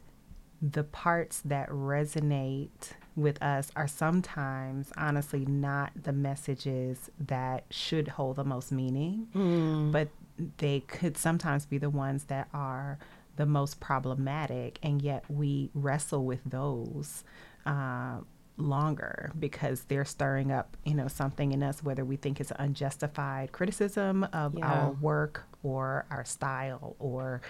the 0.60 0.82
parts 0.82 1.42
that 1.44 1.68
resonate 1.68 2.92
with 3.14 3.40
us 3.42 3.70
are 3.76 3.86
sometimes, 3.86 4.92
honestly, 4.96 5.44
not 5.44 5.92
the 6.02 6.12
messages 6.12 7.10
that 7.20 7.64
should 7.70 8.08
hold 8.08 8.36
the 8.36 8.44
most 8.44 8.72
meaning, 8.72 9.28
mm. 9.34 9.92
but 9.92 10.08
they 10.56 10.80
could 10.80 11.16
sometimes 11.16 11.66
be 11.66 11.78
the 11.78 11.90
ones 11.90 12.24
that 12.24 12.48
are 12.54 12.98
the 13.36 13.46
most 13.46 13.78
problematic, 13.78 14.78
and 14.82 15.02
yet 15.02 15.24
we 15.28 15.70
wrestle 15.74 16.24
with 16.24 16.40
those. 16.46 17.24
Uh, 17.66 18.18
longer 18.56 19.32
because 19.38 19.82
they're 19.88 20.04
stirring 20.04 20.52
up 20.52 20.76
you 20.84 20.94
know 20.94 21.08
something 21.08 21.50
in 21.50 21.60
us 21.60 21.82
whether 21.82 22.04
we 22.04 22.14
think 22.14 22.40
it's 22.40 22.52
unjustified 22.56 23.50
criticism 23.50 24.22
of 24.32 24.56
yeah. 24.56 24.64
our 24.64 24.90
work 24.92 25.44
or 25.64 26.04
our 26.10 26.24
style 26.24 26.94
or, 27.00 27.40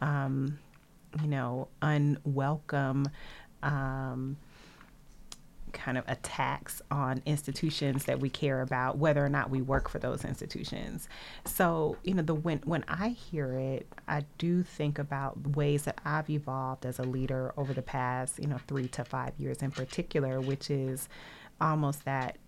um, 0.00 0.58
you 1.20 1.28
know, 1.28 1.68
unwelcome 1.82 3.10
um, 3.62 4.36
kind 5.76 5.96
of 5.96 6.04
attacks 6.08 6.82
on 6.90 7.22
institutions 7.26 8.04
that 8.06 8.18
we 8.18 8.28
care 8.28 8.60
about, 8.62 8.98
whether 8.98 9.24
or 9.24 9.28
not 9.28 9.50
we 9.50 9.60
work 9.60 9.88
for 9.88 9.98
those 9.98 10.24
institutions. 10.24 11.08
So, 11.44 11.96
you 12.02 12.14
know, 12.14 12.22
the 12.22 12.34
when 12.34 12.58
when 12.64 12.84
I 12.88 13.08
hear 13.10 13.52
it, 13.52 13.86
I 14.08 14.24
do 14.38 14.62
think 14.62 14.98
about 14.98 15.56
ways 15.56 15.82
that 15.82 16.00
I've 16.04 16.28
evolved 16.28 16.84
as 16.84 16.98
a 16.98 17.04
leader 17.04 17.52
over 17.56 17.72
the 17.72 17.82
past, 17.82 18.40
you 18.40 18.48
know, 18.48 18.58
three 18.66 18.88
to 18.88 19.04
five 19.04 19.32
years 19.38 19.58
in 19.58 19.70
particular, 19.70 20.40
which 20.40 20.70
is 20.70 21.08
almost 21.60 22.04
that 22.04 22.38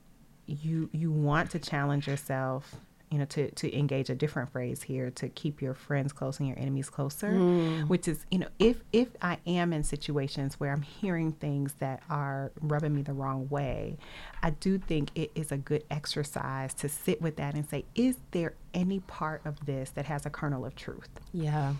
you 0.47 0.89
you 0.93 1.13
want 1.13 1.51
to 1.51 1.59
challenge 1.59 2.09
yourself 2.09 2.75
you 3.11 3.19
know, 3.19 3.25
to, 3.25 3.51
to 3.53 3.75
engage 3.77 4.11
a 4.11 4.15
different 4.15 4.51
phrase 4.53 4.83
here, 4.83 5.11
to 5.13 5.29
keep 5.31 5.63
your 5.63 5.73
friends 5.75 6.13
close 6.13 6.39
and 6.39 6.49
your 6.49 6.59
enemies 6.59 6.91
closer, 6.91 7.31
Mm. 7.33 7.89
which 7.89 8.07
is, 8.07 8.27
you 8.31 8.39
know, 8.39 8.49
if 8.59 8.83
if 8.93 9.09
I 9.23 9.39
am 9.47 9.73
in 9.73 9.83
situations 9.83 10.61
where 10.61 10.73
I'm 10.73 10.83
hearing 10.83 11.33
things 11.33 11.75
that 11.79 12.03
are 12.11 12.53
rubbing 12.61 12.95
me 12.95 13.03
the 13.03 13.15
wrong 13.15 13.49
way, 13.49 13.97
I 14.43 14.51
do 14.51 14.79
think 14.79 15.11
it 15.15 15.31
is 15.35 15.51
a 15.53 15.57
good 15.57 15.85
exercise 15.91 16.75
to 16.75 16.89
sit 16.89 17.23
with 17.23 17.37
that 17.37 17.55
and 17.55 17.69
say, 17.69 17.85
is 17.95 18.17
there 18.33 18.55
any 18.75 19.01
part 19.01 19.41
of 19.45 19.65
this 19.67 19.91
that 19.91 20.05
has 20.07 20.27
a 20.27 20.31
kernel 20.31 20.67
of 20.67 20.75
truth? 20.77 21.09
Yeah. 21.33 21.75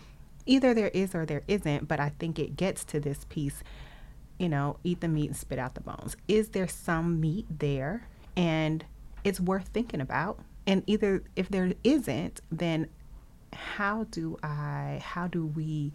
Either 0.47 0.73
there 0.73 0.89
is 0.89 1.15
or 1.15 1.27
there 1.27 1.43
isn't, 1.47 1.87
but 1.89 2.01
I 2.01 2.09
think 2.19 2.39
it 2.39 2.57
gets 2.57 2.83
to 2.87 3.01
this 3.01 3.27
piece, 3.29 3.63
you 4.39 4.49
know, 4.49 4.79
eat 4.83 5.01
the 5.03 5.09
meat 5.09 5.27
and 5.27 5.37
spit 5.37 5.59
out 5.59 5.75
the 5.75 5.83
bones. 5.83 6.17
Is 6.27 6.49
there 6.51 6.67
some 6.69 7.21
meat 7.21 7.45
there? 7.59 8.07
And 8.35 8.85
it's 9.25 9.41
worth 9.41 9.69
thinking 9.69 10.01
about. 10.01 10.39
And 10.69 10.83
either 10.87 11.23
if 11.35 11.49
there 11.49 11.73
isn't, 11.83 12.41
then 12.53 12.89
how 13.55 14.05
do 14.11 14.39
I, 14.43 15.01
how 15.03 15.27
do 15.27 15.47
we 15.47 15.93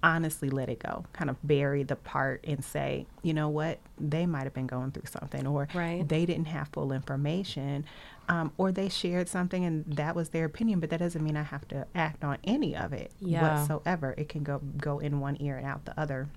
honestly 0.00 0.48
let 0.48 0.68
it 0.68 0.78
go? 0.78 1.04
Kind 1.12 1.28
of 1.28 1.36
bury 1.42 1.82
the 1.82 1.96
part 1.96 2.44
and 2.46 2.64
say, 2.64 3.06
you 3.22 3.34
know 3.34 3.48
what, 3.48 3.80
they 3.98 4.24
might 4.24 4.44
have 4.44 4.54
been 4.54 4.68
going 4.68 4.92
through 4.92 5.06
something, 5.06 5.44
or 5.46 5.66
Right. 5.74 6.08
they 6.08 6.24
didn't 6.24 6.46
have 6.46 6.68
full 6.68 6.92
information, 6.92 7.84
um, 8.28 8.52
or 8.58 8.70
they 8.70 8.88
shared 8.88 9.28
something 9.28 9.64
and 9.64 9.84
that 9.96 10.14
was 10.14 10.28
their 10.28 10.44
opinion, 10.44 10.78
but 10.78 10.90
that 10.90 11.00
doesn't 11.00 11.22
mean 11.24 11.36
I 11.36 11.42
have 11.42 11.66
to 11.68 11.86
act 11.92 12.22
on 12.22 12.38
any 12.44 12.76
of 12.76 12.92
it 12.92 13.10
Yeah. 13.20 13.42
whatsoever. 13.42 14.14
It 14.16 14.28
can 14.28 14.44
go 14.44 14.60
go 14.78 15.00
in 15.00 15.18
one 15.18 15.36
ear 15.40 15.56
and 15.56 15.66
out 15.66 15.84
the 15.84 15.98
other. 16.00 16.28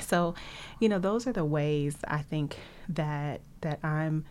So, 0.00 0.34
you 0.78 0.88
know, 0.88 1.00
those 1.00 1.26
are 1.26 1.32
the 1.32 1.44
ways 1.44 1.96
I 2.06 2.22
think 2.22 2.56
that 2.88 3.40
that 3.62 3.84
I'm 3.84 4.24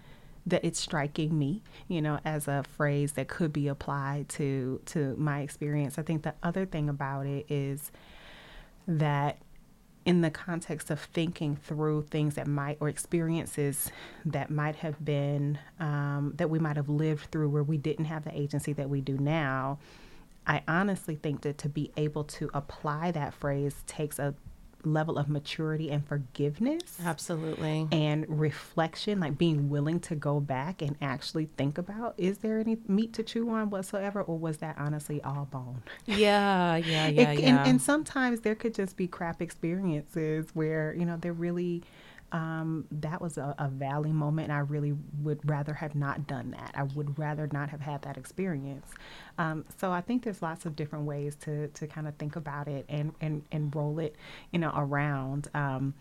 that 0.46 0.64
it's 0.64 0.80
striking 0.80 1.38
me, 1.38 1.62
you 1.88 2.02
know, 2.02 2.20
as 2.26 2.48
a 2.48 2.64
phrase 2.64 3.14
that 3.14 3.28
could 3.28 3.54
be 3.54 3.68
applied 3.68 4.30
to 4.30 4.82
to 4.86 5.16
my 5.18 5.42
experience. 5.42 5.98
I 5.98 6.02
think 6.02 6.24
the 6.24 6.34
other 6.42 6.66
thing 6.66 6.90
about 6.90 7.26
it 7.26 7.46
is 7.50 7.92
that 8.88 9.38
in 10.06 10.22
the 10.22 10.32
context 10.32 10.90
of 10.90 11.00
thinking 11.00 11.56
through 11.56 12.04
things 12.10 12.36
that 12.36 12.48
might 12.48 12.78
or 12.80 12.90
experiences 12.90 13.92
that 14.26 14.50
might 14.50 14.78
have 14.78 15.04
been 15.04 15.60
um, 15.80 16.34
that 16.38 16.50
we 16.50 16.58
might 16.58 16.76
have 16.76 16.90
lived 16.90 17.30
through 17.32 17.50
where 17.50 17.64
we 17.64 17.78
didn't 17.78 18.06
have 18.06 18.24
the 18.24 18.36
agency 18.38 18.74
that 18.74 18.90
we 18.90 19.00
do 19.00 19.18
now 19.18 19.78
i 20.48 20.62
honestly 20.68 21.16
think 21.16 21.42
that 21.42 21.58
to 21.60 21.70
be 21.70 21.92
able 21.98 22.24
to 22.24 22.50
apply 22.54 23.12
that 23.12 23.32
phrase 23.34 23.84
takes 23.86 24.18
a 24.18 24.34
level 24.84 25.18
of 25.18 25.30
maturity 25.30 25.92
and 25.92 26.06
forgiveness 26.08 26.98
Absolutely. 27.04 27.88
and 27.92 28.26
reflection, 28.28 29.20
like 29.20 29.38
being 29.38 29.70
willing 29.70 30.00
to 30.02 30.16
go 30.16 30.40
back 30.40 30.82
and 30.82 30.96
actually 31.02 31.50
think 31.58 31.78
about 31.78 32.14
is 32.18 32.40
there 32.40 32.60
any 32.60 32.78
meat 32.88 33.14
to 33.14 33.24
chew 33.24 33.50
on 33.50 33.70
whatsoever, 33.70 34.22
or 34.22 34.38
was 34.38 34.58
that 34.58 34.76
honestly 34.78 35.22
all 35.24 35.46
bone? 35.52 35.82
Yeah, 36.06 36.76
yeah, 36.78 37.08
It- 37.08 37.14
yeah, 37.16 37.30
and, 37.32 37.40
yeah. 37.40 37.68
and 37.68 37.82
sometimes 37.82 38.42
there 38.42 38.56
could 38.56 38.74
just 38.74 38.98
be 38.98 39.08
crap 39.08 39.42
experiences 39.42 40.48
where, 40.54 40.94
you 40.98 41.06
know, 41.06 41.18
they're 41.20 41.34
really. 41.34 41.84
Um, 42.32 42.86
that 42.92 43.22
was 43.22 43.38
a, 43.38 43.54
a 43.60 43.68
valley 43.68 44.14
moment, 44.14 44.50
and 44.50 44.58
I 44.58 44.62
really 44.62 44.94
would 45.22 45.48
rather 45.50 45.74
have 45.74 45.96
not 45.96 46.28
done 46.28 46.52
that. 46.52 46.72
I 46.76 46.84
would 46.84 47.20
rather 47.20 47.50
not 47.52 47.70
have 47.70 47.82
had 47.82 48.04
that 48.04 48.18
experience. 48.18 48.88
Um, 49.38 49.66
so 49.78 49.92
I 49.92 50.02
think 50.02 50.24
there's 50.24 50.42
lots 50.42 50.66
of 50.66 50.76
different 50.76 51.06
ways 51.06 51.36
to, 51.42 51.68
to 51.68 51.88
kind 51.88 52.08
of 52.08 52.16
think 52.16 52.38
about 52.38 52.68
it 52.68 52.86
and, 52.88 53.14
and, 53.20 53.44
and 53.52 53.76
roll 53.76 54.00
it, 54.00 54.16
you 54.52 54.60
know, 54.60 54.72
around. 54.76 55.50
Um, 55.54 55.94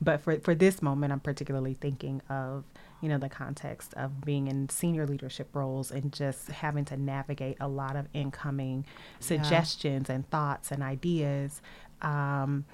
but 0.00 0.20
for, 0.20 0.38
for 0.40 0.54
this 0.54 0.82
moment, 0.82 1.12
I'm 1.12 1.20
particularly 1.20 1.76
thinking 1.80 2.20
of, 2.28 2.64
you 3.00 3.08
know, 3.08 3.18
the 3.18 3.28
context 3.28 3.94
of 3.94 4.20
being 4.24 4.48
in 4.48 4.68
senior 4.68 5.06
leadership 5.06 5.54
roles 5.54 5.90
and 5.90 6.12
just 6.12 6.48
having 6.48 6.84
to 6.86 6.96
navigate 6.96 7.56
a 7.60 7.68
lot 7.68 7.96
of 7.96 8.08
incoming 8.12 8.84
suggestions 9.20 10.10
and 10.10 10.28
thoughts 10.30 10.70
and 10.70 10.82
ideas. 10.82 11.62
Um, 12.02 12.64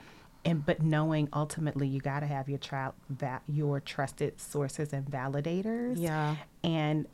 and 0.44 0.64
but 0.64 0.82
knowing 0.82 1.28
ultimately 1.32 1.86
you 1.86 2.00
got 2.00 2.20
to 2.20 2.26
have 2.26 2.48
your 2.48 2.58
tra- 2.58 2.94
va- 3.08 3.42
your 3.48 3.80
trusted 3.80 4.40
sources 4.40 4.92
and 4.92 5.06
validators. 5.06 5.94
Yeah. 5.98 6.36
And 6.62 7.06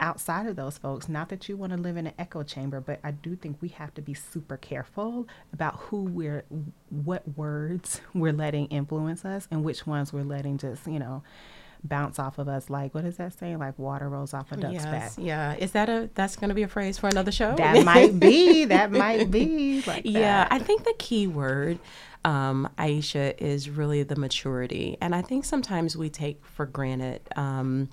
outside 0.00 0.46
of 0.46 0.56
those 0.56 0.78
folks, 0.78 1.08
not 1.08 1.28
that 1.28 1.48
you 1.48 1.56
want 1.56 1.72
to 1.72 1.78
live 1.78 1.96
in 1.96 2.06
an 2.06 2.14
echo 2.18 2.42
chamber, 2.42 2.80
but 2.80 2.98
I 3.04 3.10
do 3.10 3.36
think 3.36 3.58
we 3.60 3.68
have 3.68 3.92
to 3.94 4.02
be 4.02 4.14
super 4.14 4.56
careful 4.56 5.28
about 5.52 5.76
who 5.76 6.04
we're, 6.04 6.44
what 6.88 7.36
words 7.36 8.00
we're 8.14 8.32
letting 8.32 8.66
influence 8.66 9.24
us, 9.24 9.46
and 9.50 9.62
which 9.62 9.86
ones 9.86 10.12
we're 10.12 10.22
letting 10.22 10.58
just 10.58 10.86
you 10.86 10.98
know 10.98 11.22
bounce 11.84 12.18
off 12.18 12.38
of 12.38 12.48
us. 12.48 12.68
Like 12.70 12.94
what 12.94 13.04
is 13.04 13.16
that 13.16 13.38
saying? 13.38 13.58
Like 13.58 13.78
water 13.78 14.08
rolls 14.08 14.34
off 14.34 14.52
a 14.52 14.56
duck's 14.56 14.84
back. 14.84 15.12
Yeah. 15.16 15.54
Is 15.58 15.72
that 15.72 15.88
a 15.88 16.10
that's 16.14 16.36
going 16.36 16.48
to 16.50 16.54
be 16.54 16.62
a 16.62 16.68
phrase 16.68 16.98
for 16.98 17.08
another 17.08 17.32
show? 17.32 17.54
That 17.56 17.84
might 17.84 18.18
be. 18.18 18.64
That 18.70 18.92
might 18.92 19.30
be. 19.30 19.82
Like 19.86 20.02
Yeah, 20.04 20.44
that. 20.44 20.52
I 20.52 20.58
think 20.58 20.84
the 20.84 20.94
key 20.98 21.26
word, 21.26 21.78
um, 22.24 22.68
Aisha, 22.78 23.34
is 23.38 23.68
really 23.70 24.02
the 24.02 24.16
maturity. 24.16 24.96
And 25.00 25.14
I 25.14 25.22
think 25.22 25.44
sometimes 25.44 25.96
we 25.96 26.08
take 26.10 26.44
for 26.44 26.66
granted 26.66 27.22
um, 27.36 27.88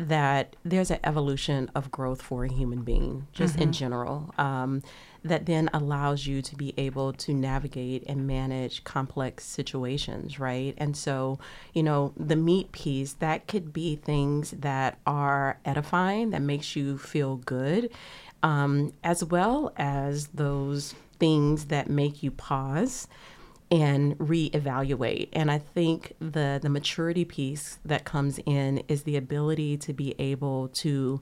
that 0.00 0.56
there's 0.64 0.90
an 0.90 0.98
evolution 1.04 1.70
of 1.74 1.90
growth 1.90 2.22
for 2.22 2.44
a 2.44 2.52
human 2.52 2.82
being, 2.82 3.26
just 3.32 3.60
in 3.60 3.72
general, 3.72 4.34
um, 4.38 4.82
that 5.22 5.46
then 5.46 5.68
allows 5.74 6.26
you 6.26 6.40
to 6.40 6.56
be 6.56 6.72
able 6.78 7.12
to 7.12 7.34
navigate 7.34 8.02
and 8.06 8.26
manage 8.26 8.82
complex 8.84 9.44
situations, 9.44 10.40
right? 10.40 10.74
And 10.78 10.96
so, 10.96 11.38
you 11.74 11.82
know, 11.82 12.12
the 12.16 12.36
meat 12.36 12.72
piece, 12.72 13.12
that 13.14 13.46
could 13.46 13.72
be 13.72 13.96
things 13.96 14.52
that 14.52 14.98
are 15.06 15.58
edifying, 15.64 16.30
that 16.30 16.42
makes 16.42 16.74
you 16.74 16.96
feel 16.96 17.36
good, 17.36 17.90
um, 18.42 18.92
as 19.04 19.22
well 19.22 19.72
as 19.76 20.28
those 20.28 20.94
things 21.18 21.66
that 21.66 21.90
make 21.90 22.22
you 22.22 22.30
pause 22.30 23.06
and 23.70 24.18
reevaluate. 24.18 25.28
And 25.32 25.50
I 25.50 25.58
think 25.58 26.14
the 26.18 26.58
the 26.60 26.68
maturity 26.68 27.24
piece 27.24 27.78
that 27.84 28.04
comes 28.04 28.40
in 28.44 28.78
is 28.88 29.04
the 29.04 29.16
ability 29.16 29.76
to 29.78 29.92
be 29.92 30.14
able 30.18 30.68
to 30.68 31.20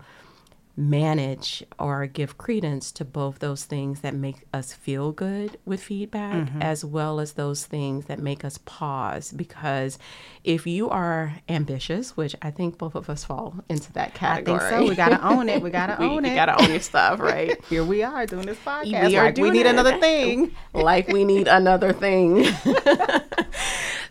manage 0.79 1.65
or 1.79 2.07
give 2.07 2.39
credence 2.39 2.93
to 2.93 3.05
both 3.05 3.41
those 3.41 3.65
things 3.65 4.01
that 4.03 4.15
make 4.15 4.37
us 4.55 4.73
feel 4.73 5.11
good 5.11 5.59
with 5.65 5.83
feedback 5.83 6.49
as 6.61 6.85
well 6.85 7.19
as 7.19 7.33
those 7.33 7.67
things 7.67 8.05
that 8.07 8.21
make 8.21 8.45
us 8.45 8.59
pause 8.59 9.33
because 9.33 9.99
if 10.45 10.69
you 10.69 10.89
are 10.89 11.35
ambitious 11.49 12.17
which 12.17 12.37
i 12.43 12.51
think 12.51 12.79
both 12.79 12.95
of 12.95 13.11
us 13.11 13.25
fall 13.25 13.57
into 13.69 13.93
that 13.93 14.11
I 14.15 14.19
category 14.19 14.59
think 14.61 14.71
so. 14.71 14.89
We 14.89 14.95
gotta 14.95 15.27
own 15.27 15.49
it. 15.49 15.61
We 15.61 15.71
gotta 15.71 15.97
We- 15.99 16.07
own 16.07 16.25
you 16.25 16.31
it. 16.31 16.37
gotta 16.37 16.63
own 16.63 16.71
your 16.71 16.79
stuff 16.81 17.19
right 17.19 17.61
Here 17.69 17.83
we 17.85 18.05
are 18.05 18.25
doing 18.25 18.47
this 18.47 18.59
podcast. 18.65 19.09
we 19.09 19.17
are 19.17 19.25
like 19.25 19.37
we 19.37 19.51
need 19.51 19.67
it. 19.67 19.71
another 19.71 19.99
thing. 19.99 20.53
like 20.73 21.09
we 21.09 21.25
need 21.25 21.49
another 21.49 21.93
thing. 21.93 22.47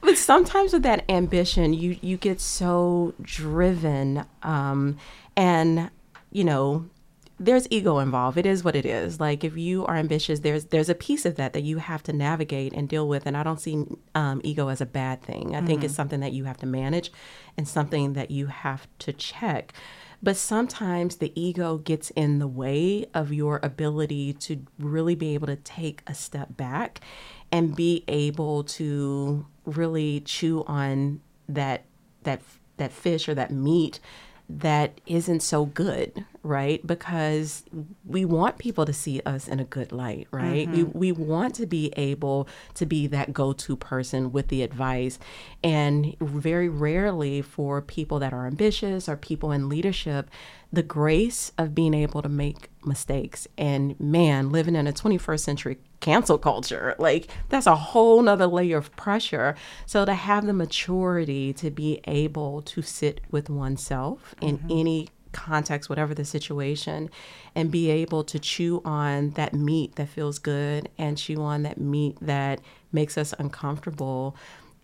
but 0.02 0.18
sometimes 0.18 0.74
with 0.74 0.84
that 0.84 1.06
ambition, 1.10 1.74
you 1.74 1.98
you 2.02 2.18
get 2.18 2.40
so 2.42 3.14
driven, 3.22 4.26
um, 4.44 4.98
and 5.36 5.90
you 6.32 6.44
know, 6.44 6.90
there's 7.40 7.68
ego 7.70 8.00
involved. 8.00 8.38
It 8.38 8.48
is 8.48 8.64
what 8.64 8.76
it 8.76 8.86
is. 8.86 9.20
Like 9.20 9.44
if 9.44 9.56
you 9.58 9.86
are 9.86 9.96
ambitious, 9.96 10.40
there's 10.40 10.66
there's 10.66 10.90
a 10.90 10.96
piece 10.96 11.26
of 11.26 11.36
that 11.36 11.54
that 11.54 11.64
you 11.64 11.78
have 11.78 12.02
to 12.04 12.14
navigate 12.14 12.74
and 12.74 12.90
deal 12.90 13.08
with. 13.08 13.28
And 13.28 13.38
I 13.38 13.44
don't 13.44 13.62
see 13.62 13.86
um, 14.16 14.42
ego 14.44 14.70
as 14.70 14.82
a 14.82 14.86
bad 14.86 15.22
thing. 15.22 15.56
I 15.56 15.62
think 15.62 15.84
it's 15.84 15.94
something 15.94 16.20
that 16.22 16.34
you 16.34 16.46
have 16.46 16.58
to 16.58 16.66
manage, 16.66 17.12
and 17.56 17.68
something 17.68 18.14
that 18.14 18.32
you 18.32 18.48
have 18.48 18.88
to 19.00 19.14
check. 19.14 19.74
But 20.22 20.36
sometimes 20.36 21.18
the 21.18 21.32
ego 21.40 21.78
gets 21.78 22.10
in 22.12 22.40
the 22.40 22.48
way 22.48 23.06
of 23.14 23.32
your 23.32 23.60
ability 23.62 24.34
to 24.34 24.66
really 24.80 25.14
be 25.14 25.36
able 25.36 25.48
to 25.48 25.56
take 25.58 26.02
a 26.08 26.16
step 26.16 26.58
back 26.58 27.02
and 27.52 27.76
be 27.76 28.04
able 28.08 28.64
to 28.64 29.46
really 29.66 30.22
chew 30.22 30.64
on 30.66 31.22
that 31.48 31.86
that 32.24 32.42
that 32.78 32.92
fish 32.92 33.30
or 33.30 33.36
that 33.36 33.52
meat 33.52 34.00
that 34.50 35.02
isn't 35.06 35.42
so 35.42 35.66
good, 35.66 36.26
right? 36.42 36.86
Because 36.88 37.66
we 38.06 38.24
want 38.24 38.58
people 38.58 38.86
to 38.86 38.94
see 38.94 39.22
us 39.26 39.48
in 39.48 39.60
a 39.60 39.66
good 39.66 39.92
light, 39.92 40.28
right? 40.32 40.70
We, 40.70 40.78
mm-hmm. 40.84 40.98
we 40.98 41.12
want 41.12 41.56
to 41.56 41.66
be 41.66 41.94
able 41.98 42.48
to 42.76 42.86
be 42.86 43.08
that 43.08 43.34
go 43.34 43.52
to 43.52 43.76
person 43.76 44.32
with 44.32 44.48
the 44.48 44.64
advice. 44.64 45.20
And 45.64 46.16
very 46.22 46.70
rarely 46.70 47.42
for 47.42 47.82
people 47.82 48.20
that 48.20 48.34
are 48.34 48.48
ambitious 48.48 49.10
or 49.10 49.18
people 49.18 49.52
in 49.52 49.68
leadership, 49.68 50.30
the 50.72 50.84
grace 50.84 51.52
of 51.58 51.76
being 51.76 51.94
able 51.94 52.22
to 52.22 52.30
make 52.30 52.70
mistakes. 52.86 53.48
And 53.58 54.00
man, 54.00 54.50
living 54.50 54.76
in 54.76 54.88
a 54.88 54.94
21st 54.94 55.40
century 55.42 55.78
cancel 56.00 56.38
culture, 56.38 56.96
like 57.00 57.28
that's 57.50 57.68
a 57.68 57.76
whole 57.76 58.22
nother 58.22 58.48
layer 58.48 58.78
of 58.78 58.96
pressure. 58.96 59.56
So 59.86 60.06
to 60.06 60.14
have 60.14 60.46
the 60.46 60.54
maturity 60.54 61.54
to 61.54 61.72
be 61.72 62.02
able 62.06 62.62
to 62.64 62.82
sit 62.82 63.22
with 63.32 63.50
oneself 63.50 64.36
in 64.42 64.60
mm-hmm. 64.60 64.72
any 64.72 65.10
context, 65.32 65.90
whatever 65.90 66.14
the 66.14 66.26
situation, 66.26 67.10
and 67.56 67.72
be 67.72 67.90
able 67.90 68.24
to 68.24 68.40
chew 68.40 68.82
on 68.86 69.32
that 69.32 69.54
meat 69.54 69.96
that 69.96 70.10
feels 70.10 70.40
good 70.40 70.90
and 70.98 71.18
chew 71.18 71.42
on 71.42 71.64
that 71.64 71.80
meat 71.80 72.18
that 72.22 72.60
makes 72.92 73.18
us 73.18 73.34
uncomfortable, 73.38 74.36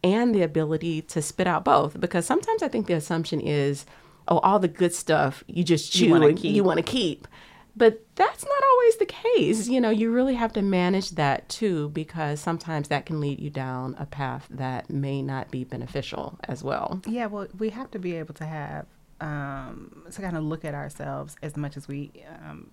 and 0.03 0.35
the 0.35 0.41
ability 0.41 1.01
to 1.01 1.21
spit 1.21 1.47
out 1.47 1.63
both. 1.63 1.99
Because 1.99 2.25
sometimes 2.25 2.61
I 2.61 2.67
think 2.67 2.87
the 2.87 2.93
assumption 2.93 3.39
is, 3.39 3.85
oh, 4.27 4.39
all 4.39 4.59
the 4.59 4.67
good 4.67 4.93
stuff 4.93 5.43
you 5.47 5.63
just 5.63 5.91
chew 5.91 6.11
wanna 6.11 6.27
and 6.27 6.37
keep. 6.37 6.55
you 6.55 6.63
want 6.63 6.77
to 6.77 6.83
keep. 6.83 7.27
But 7.75 8.05
that's 8.15 8.43
not 8.43 8.63
always 8.71 8.97
the 8.97 9.05
case. 9.05 9.67
You 9.67 9.81
know, 9.81 9.89
you 9.89 10.11
really 10.11 10.35
have 10.35 10.53
to 10.53 10.61
manage 10.61 11.11
that 11.11 11.49
too, 11.49 11.89
because 11.89 12.39
sometimes 12.39 12.87
that 12.89 13.05
can 13.05 13.19
lead 13.19 13.39
you 13.39 13.49
down 13.49 13.95
a 13.97 14.05
path 14.05 14.47
that 14.49 14.89
may 14.89 15.21
not 15.21 15.49
be 15.49 15.63
beneficial 15.63 16.37
as 16.43 16.63
well. 16.63 17.01
Yeah, 17.07 17.27
well, 17.27 17.47
we 17.57 17.69
have 17.69 17.89
to 17.91 17.99
be 17.99 18.13
able 18.15 18.33
to 18.35 18.45
have 18.45 18.85
um, 19.21 20.03
to 20.11 20.21
kind 20.21 20.37
of 20.37 20.43
look 20.43 20.65
at 20.65 20.75
ourselves 20.75 21.35
as 21.41 21.55
much 21.55 21.77
as 21.77 21.87
we, 21.87 22.11
um, 22.43 22.69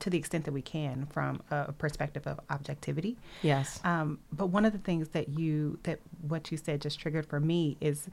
to 0.00 0.10
the 0.10 0.18
extent 0.18 0.44
that 0.44 0.52
we 0.52 0.62
can, 0.62 1.06
from 1.06 1.42
a 1.50 1.72
perspective 1.72 2.26
of 2.26 2.38
objectivity. 2.50 3.16
Yes. 3.42 3.80
Um, 3.82 4.18
but 4.30 4.48
one 4.48 4.64
of 4.64 4.72
the 4.72 4.78
things 4.78 5.08
that 5.08 5.30
you 5.30 5.78
that 5.84 6.00
what 6.20 6.52
you 6.52 6.58
said 6.58 6.82
just 6.82 7.00
triggered 7.00 7.26
for 7.26 7.40
me 7.40 7.76
is, 7.80 8.08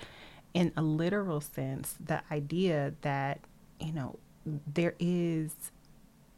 in 0.54 0.72
a 0.78 0.82
literal 0.82 1.42
sense, 1.42 1.96
the 2.04 2.22
idea 2.32 2.94
that 3.02 3.42
you 3.80 3.92
know 3.92 4.18
there 4.46 4.96
is 5.00 5.72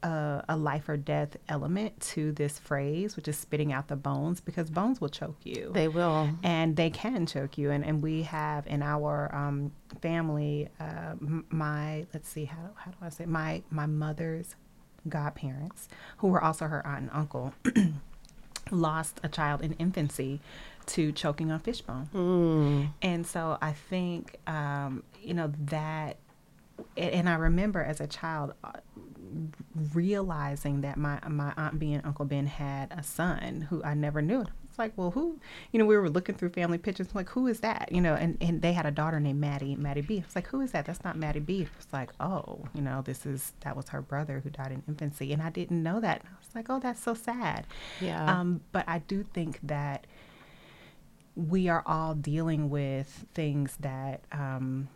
a, 0.06 0.46
a, 0.50 0.56
life 0.56 0.88
or 0.88 0.98
death 0.98 1.36
element 1.50 2.00
to 2.00 2.32
this 2.32 2.60
phrase, 2.60 3.16
which 3.16 3.28
is 3.28 3.38
spitting 3.38 3.74
out 3.74 3.88
the 3.88 3.96
bones, 3.96 4.40
because 4.40 4.70
bones 4.70 5.02
will 5.02 5.10
choke 5.10 5.38
you. 5.44 5.72
They 5.74 5.88
will. 5.88 6.30
And 6.44 6.76
they 6.76 6.90
can 6.90 7.26
choke 7.26 7.58
you. 7.58 7.72
And, 7.72 7.84
and 7.84 8.02
we 8.02 8.24
have 8.24 8.68
in 8.68 8.84
our 8.84 9.34
um, 9.34 9.72
family, 10.02 10.70
uh, 10.80 11.16
my, 11.50 12.06
let's 12.14 12.30
see, 12.30 12.46
how, 12.46 12.70
how 12.76 12.92
do 12.92 12.98
I 13.02 13.10
say, 13.10 13.26
my, 13.26 13.64
my 13.72 13.88
mother's 13.88 14.56
godparents, 15.10 15.90
who 16.18 16.28
were 16.28 16.44
also 16.44 16.68
her 16.68 16.86
aunt 16.86 17.02
and 17.02 17.10
uncle, 17.12 17.54
lost 18.72 19.20
a 19.24 19.28
child 19.28 19.62
in 19.62 19.74
infancy 19.74 20.40
to 20.86 21.12
choking 21.12 21.52
on 21.52 21.60
fishbone. 21.60 22.10
Mm. 22.14 22.90
And 23.02 23.26
so 23.26 23.58
I 23.60 23.72
think, 23.74 24.38
um, 24.46 25.04
you 25.20 25.34
know, 25.34 25.52
that 25.66 26.18
and 26.98 27.30
I 27.30 27.36
remember 27.36 27.82
as 27.82 28.02
a 28.02 28.08
child 28.08 28.54
uh, 28.64 28.72
realizing 29.94 30.82
that 30.82 30.98
my 30.98 31.20
my 31.28 31.54
aunt 31.58 31.80
B 31.80 31.94
and 31.94 32.06
Uncle 32.06 32.26
Ben 32.26 32.48
had 32.48 32.92
a 32.92 33.04
son 33.04 33.68
who 33.70 33.84
I 33.84 33.94
never 33.94 34.22
knew. 34.22 34.46
It's 34.76 34.80
like, 34.80 34.92
well, 34.98 35.12
who? 35.12 35.40
You 35.72 35.80
know, 35.80 35.86
we 35.86 35.96
were 35.96 36.10
looking 36.10 36.36
through 36.36 36.50
family 36.50 36.78
pictures. 36.78 37.16
like, 37.16 37.30
who 37.30 37.48
is 37.48 37.62
that? 37.62 37.90
You 37.94 38.02
know, 38.02 38.14
and, 38.14 38.38
and 38.42 38.62
they 38.62 38.74
had 38.74 38.86
a 38.86 38.92
daughter 38.92 39.22
named 39.22 39.40
Maddie, 39.40 39.74
Maddie 39.78 40.02
B. 40.02 40.18
It's 40.18 40.36
like, 40.36 40.48
who 40.48 40.60
is 40.60 40.74
that? 40.74 40.86
That's 40.86 41.02
not 41.02 41.18
Maddie 41.18 41.40
B. 41.40 41.66
It's 41.78 41.94
like, 41.94 42.12
oh, 42.20 42.66
you 42.74 42.82
know, 42.82 43.02
this 43.02 43.26
is 43.26 43.54
that 43.62 43.78
was 43.78 43.88
her 43.90 44.02
brother 44.02 44.42
who 44.42 44.50
died 44.50 44.74
in 44.74 44.84
infancy, 44.88 45.32
and 45.32 45.42
I 45.42 45.50
didn't 45.50 45.82
know 45.82 46.02
that. 46.02 46.24
I 46.26 46.30
was 46.40 46.54
like, 46.54 46.70
oh, 46.70 46.80
that's 46.80 47.02
so 47.02 47.14
sad. 47.14 47.66
Yeah. 48.02 48.26
Um, 48.26 48.60
but 48.74 48.84
I 48.86 49.00
do 49.00 49.24
think 49.24 49.60
that 49.64 50.08
we 51.36 51.70
are 51.70 51.84
all 51.86 52.14
dealing 52.14 52.70
with 52.70 53.26
things 53.34 53.78
that 53.80 54.22
um, 54.34 54.90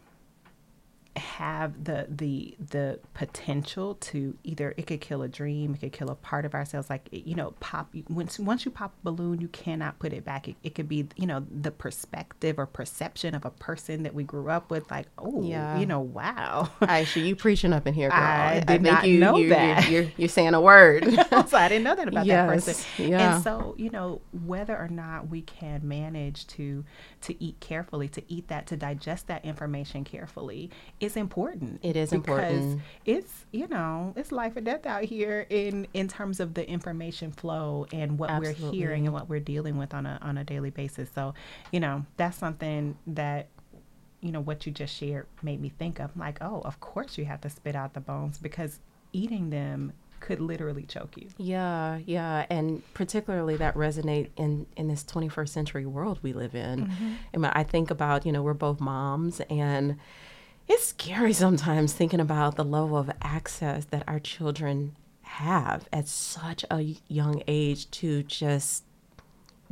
have 1.16 1.84
the 1.84 2.08
the 2.10 2.56
the 2.60 3.00
potential 3.14 3.96
to 3.96 4.38
either 4.44 4.74
it 4.78 4.88
could 4.88 5.02
kill 5.02 5.22
a 5.22 5.28
dream, 5.28 5.74
it 5.74 5.80
could 5.80 5.92
kill 5.92 6.10
a 6.10 6.16
part 6.16 6.46
of 6.46 6.54
ourselves. 6.54 6.90
Like 6.90 7.08
you 7.12 7.36
know, 7.36 7.54
pop 7.60 7.94
once 8.10 8.40
once 8.40 8.66
you 8.66 8.72
pop 8.72 8.94
a 9.02 9.12
balloon, 9.12 9.42
you 9.42 9.48
cannot 9.50 10.00
put 10.00 10.14
it 10.14 10.24
back. 10.24 10.48
It, 10.48 10.56
it 10.64 10.76
could 10.76 10.88
be 10.88 11.08
you 11.16 11.26
know 11.26 11.46
the 11.50 11.72
perspective 11.72 12.60
or 12.60 12.66
perception 12.66 13.36
of 13.36 13.46
a 13.46 13.50
person 13.50 14.04
that 14.04 14.14
we 14.14 14.24
grew 14.24 14.50
up 14.50 14.70
with. 14.70 14.90
Like 14.92 15.08
oh, 15.18 15.44
yeah. 15.44 15.80
you 15.80 15.86
know, 15.86 16.00
wow. 16.00 16.70
Aisha, 16.82 17.26
you 17.26 17.36
preaching 17.36 17.74
up 17.74 17.88
in 17.88 17.94
here, 17.94 18.10
girl. 18.10 18.20
I 18.20 18.60
did 18.60 18.70
I 18.70 18.78
not 18.78 19.08
you, 19.08 19.20
know 19.20 19.38
you, 19.38 19.50
that. 19.50 19.90
You're, 19.90 20.04
you're, 20.04 20.12
you're, 20.18 20.30
saying 20.30 20.54
a 20.54 20.62
word, 20.62 21.06
so 21.48 21.58
I 21.58 21.68
didn't 21.68 21.84
know 21.84 21.96
that 21.96 22.08
about 22.08 22.26
yes. 22.26 22.66
that 22.66 22.76
person. 22.76 23.10
Yeah. 23.10 23.36
And 23.36 23.44
so 23.44 23.76
you 23.78 23.90
know 23.90 24.22
whether 24.46 24.78
or 24.78 24.88
not 24.88 25.30
we 25.30 25.42
can 25.42 25.88
manage 25.88 26.48
to 26.48 26.86
to 27.22 27.44
eat 27.44 27.60
carefully, 27.60 28.08
to 28.10 28.24
eat 28.28 28.48
that, 28.48 28.68
to 28.68 28.78
digest 28.78 29.28
that 29.28 29.44
information 29.44 30.04
carefully 30.04 30.70
is 31.00 31.09
important. 31.18 31.80
It 31.84 31.96
is 31.96 32.14
important. 32.14 32.82
It's, 33.06 33.46
you 33.52 33.68
know, 33.68 34.14
it's 34.16 34.32
life 34.32 34.56
or 34.56 34.62
death 34.62 34.86
out 34.86 35.04
here 35.04 35.46
in 35.50 35.88
in 35.94 36.08
terms 36.08 36.40
of 36.40 36.54
the 36.54 36.68
information 36.68 37.32
flow 37.32 37.86
and 37.92 38.18
what 38.18 38.30
Absolutely. 38.30 38.66
we're 38.66 38.74
hearing 38.74 39.06
and 39.06 39.14
what 39.14 39.30
we're 39.30 39.40
dealing 39.40 39.78
with 39.78 39.94
on 39.94 40.06
a 40.06 40.20
on 40.22 40.38
a 40.38 40.44
daily 40.44 40.70
basis. 40.70 41.10
So, 41.14 41.34
you 41.72 41.80
know, 41.80 42.06
that's 42.18 42.38
something 42.38 42.98
that 43.08 43.48
you 44.22 44.32
know 44.32 44.42
what 44.42 44.66
you 44.66 44.72
just 44.72 44.96
shared 44.96 45.28
made 45.42 45.62
me 45.62 45.70
think 45.70 46.00
of 46.00 46.16
like, 46.18 46.38
oh, 46.42 46.62
of 46.66 46.80
course 46.80 47.18
you 47.18 47.26
have 47.26 47.42
to 47.42 47.50
spit 47.50 47.76
out 47.76 47.94
the 47.94 48.02
bones 48.02 48.38
because 48.38 48.80
eating 49.14 49.50
them 49.50 49.94
could 50.20 50.40
literally 50.40 50.84
choke 50.84 51.18
you. 51.18 51.30
Yeah, 51.38 52.00
yeah, 52.06 52.46
and 52.50 52.82
particularly 52.94 53.56
that 53.58 53.76
resonate 53.76 54.30
in 54.38 54.66
in 54.76 54.88
this 54.88 55.04
21st 55.04 55.50
century 55.50 55.86
world 55.86 56.20
we 56.22 56.34
live 56.34 56.56
in. 56.56 56.88
Mm-hmm. 56.88 57.14
And 57.34 57.46
I 57.46 57.64
think 57.64 57.92
about, 57.92 58.26
you 58.26 58.32
know, 58.32 58.42
we're 58.42 58.54
both 58.54 58.80
moms 58.80 59.42
and 59.50 59.98
it's 60.70 60.88
scary 60.88 61.34
sometimes 61.34 61.94
thinking 61.94 62.20
about 62.20 62.56
the 62.56 62.64
level 62.64 62.98
of 62.98 63.12
access 63.22 63.86
that 63.86 64.04
our 64.08 64.20
children 64.20 64.96
have 65.22 65.90
at 65.92 66.08
such 66.08 66.64
a 66.72 66.96
young 67.08 67.42
age 67.48 67.90
to 67.92 68.24
just 68.24 68.84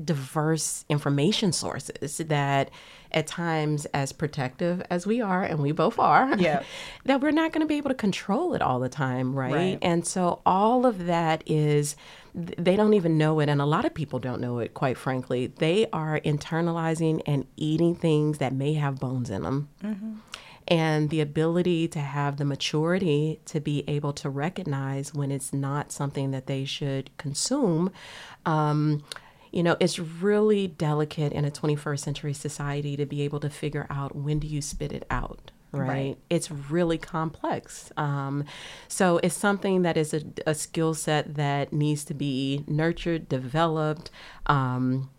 diverse 0.04 0.86
information 0.90 1.52
sources 1.52 2.18
that 2.18 2.70
at 3.12 3.26
times 3.26 3.86
as 3.88 4.12
protective 4.12 4.84
as 4.92 5.08
we 5.08 5.22
are 5.22 5.44
and 5.44 5.60
we 5.60 5.72
both 5.72 5.98
are 5.98 6.36
yeah. 6.38 6.62
that 7.06 7.20
we're 7.20 7.32
not 7.32 7.52
going 7.52 7.62
to 7.62 7.68
be 7.68 7.78
able 7.78 7.90
to 7.90 7.96
control 7.96 8.54
it 8.54 8.62
all 8.62 8.80
the 8.80 8.90
time 8.90 9.34
right? 9.34 9.54
right. 9.54 9.80
And 9.82 10.06
so 10.06 10.42
all 10.46 10.86
of 10.86 11.08
that 11.08 11.42
is 11.48 11.96
they 12.36 12.76
don't 12.76 12.94
even 12.94 13.18
know 13.18 13.40
it 13.40 13.50
and 13.50 13.60
a 13.60 13.66
lot 13.66 13.86
of 13.86 13.94
people 13.96 14.20
don't 14.20 14.40
know 14.40 14.60
it 14.60 14.76
quite 14.76 14.98
frankly. 15.00 15.48
They 15.48 15.88
are 15.92 16.20
internalizing 16.20 17.22
and 17.26 17.48
eating 17.56 17.96
things 17.96 18.38
that 18.38 18.54
may 18.54 18.74
have 18.74 19.00
bones 19.00 19.32
in 19.32 19.42
them. 19.42 19.70
Mm-hmm 19.84 20.14
and 20.68 21.10
the 21.10 21.22
ability 21.22 21.88
to 21.88 22.00
have 22.00 22.38
the 22.38 22.46
maturity 22.46 23.40
to 23.46 23.60
be 23.60 23.84
able 23.88 24.14
to 24.14 24.30
recognize 24.30 25.14
when 25.14 25.32
it's 25.32 25.54
not 25.54 25.92
something 25.92 26.32
that 26.32 26.48
they 26.48 26.66
should 26.66 27.16
consume 27.18 27.92
um, 28.46 29.04
you 29.52 29.64
know, 29.64 29.78
it's 29.80 29.98
really 30.00 30.68
delicate 30.68 31.34
in 31.34 31.46
a 31.46 31.52
21st 31.52 32.00
century 32.00 32.34
society 32.34 32.96
to 32.98 33.06
be 33.06 33.22
able 33.24 33.40
to 33.40 33.50
figure 33.50 33.88
out 33.90 34.16
when 34.16 34.40
do 34.40 34.48
you 34.48 34.62
spit 34.62 34.92
it 34.92 35.06
out. 35.10 35.52
Right? 35.72 35.88
right. 35.88 36.18
It's 36.30 36.50
really 36.50 36.98
complex. 36.98 37.92
Um, 37.98 38.46
so 38.88 39.20
it's 39.22 39.36
something 39.36 39.82
that 39.82 39.98
is 39.98 40.14
a, 40.14 40.22
a 40.46 40.56
skill 40.56 40.94
set 40.94 41.36
that 41.36 41.74
needs 41.74 42.06
to 42.06 42.14
be 42.14 42.64
nurtured, 42.68 43.28
developed, 43.28 44.10
um, 44.46 45.10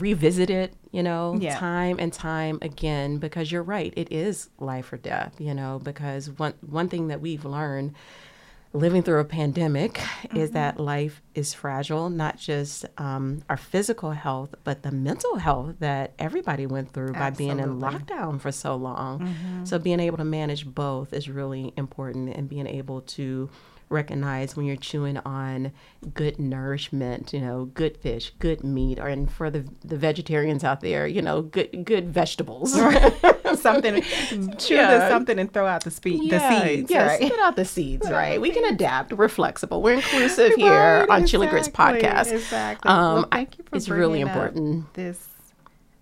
revisited, 0.00 0.74
you 0.90 1.02
know, 1.02 1.36
yeah. 1.40 1.58
time 1.58 1.96
and 1.98 2.12
time 2.12 2.58
again, 2.62 3.18
because 3.18 3.50
you're 3.50 3.62
right. 3.62 3.92
It 3.96 4.12
is 4.12 4.48
life 4.58 4.92
or 4.92 4.96
death, 4.96 5.34
you 5.38 5.54
know, 5.54 5.80
because 5.82 6.30
one, 6.30 6.54
one 6.60 6.88
thing 6.88 7.08
that 7.08 7.20
we've 7.20 7.44
learned 7.44 7.94
living 8.74 9.04
through 9.04 9.20
a 9.20 9.24
pandemic 9.24 9.94
mm-hmm. 9.94 10.36
is 10.36 10.50
that 10.50 10.80
life 10.80 11.22
is 11.34 11.54
fragile, 11.54 12.10
not 12.10 12.36
just 12.36 12.84
um, 12.98 13.42
our 13.48 13.56
physical 13.56 14.10
health, 14.10 14.54
but 14.64 14.82
the 14.82 14.90
mental 14.90 15.36
health 15.36 15.76
that 15.78 16.12
everybody 16.18 16.66
went 16.66 16.92
through 16.92 17.14
Absolutely. 17.14 17.30
by 17.30 17.54
being 17.54 17.58
in 17.60 17.80
lockdown 17.80 18.40
for 18.40 18.50
so 18.50 18.74
long. 18.74 19.20
Mm-hmm. 19.20 19.64
So, 19.64 19.78
being 19.78 20.00
able 20.00 20.18
to 20.18 20.24
manage 20.24 20.66
both 20.66 21.12
is 21.12 21.28
really 21.28 21.72
important 21.76 22.34
and 22.34 22.48
being 22.48 22.66
able 22.66 23.02
to 23.02 23.48
recognize 23.94 24.56
when 24.56 24.66
you're 24.66 24.76
chewing 24.76 25.16
on 25.18 25.72
good 26.12 26.38
nourishment, 26.38 27.32
you 27.32 27.40
know, 27.40 27.66
good 27.66 27.96
fish, 27.96 28.32
good 28.38 28.62
meat, 28.62 28.98
or 28.98 29.08
and 29.08 29.30
for 29.30 29.50
the 29.50 29.64
the 29.84 29.96
vegetarians 29.96 30.64
out 30.64 30.80
there, 30.80 31.06
you 31.06 31.22
know, 31.22 31.42
good 31.42 31.84
good 31.84 32.12
vegetables. 32.12 32.72
something 33.54 34.02
chew 34.58 34.74
yeah. 34.74 34.98
the 34.98 35.08
something 35.08 35.38
and 35.38 35.52
throw 35.52 35.66
out 35.66 35.84
the, 35.84 35.90
spe- 35.90 36.06
yeah. 36.06 36.38
the 36.38 36.66
seeds. 36.66 36.90
Yeah, 36.90 37.06
right? 37.06 37.22
spit 37.22 37.38
out 37.40 37.56
the 37.56 37.64
seeds, 37.64 38.10
right? 38.10 38.40
We 38.40 38.50
can 38.50 38.64
adapt. 38.64 39.12
We're 39.12 39.28
flexible. 39.28 39.82
We're 39.82 39.94
inclusive 39.94 40.54
here 40.54 40.70
right, 40.70 41.08
on 41.08 41.22
exactly, 41.22 41.26
Chilly 41.28 41.46
Grits 41.48 41.68
podcast. 41.68 42.32
Exactly. 42.32 42.90
Um, 42.90 43.14
well, 43.14 43.28
thank 43.30 43.58
you 43.58 43.64
for 43.64 43.76
it's 43.76 43.88
really 43.88 44.20
important. 44.20 44.92
This 44.94 45.18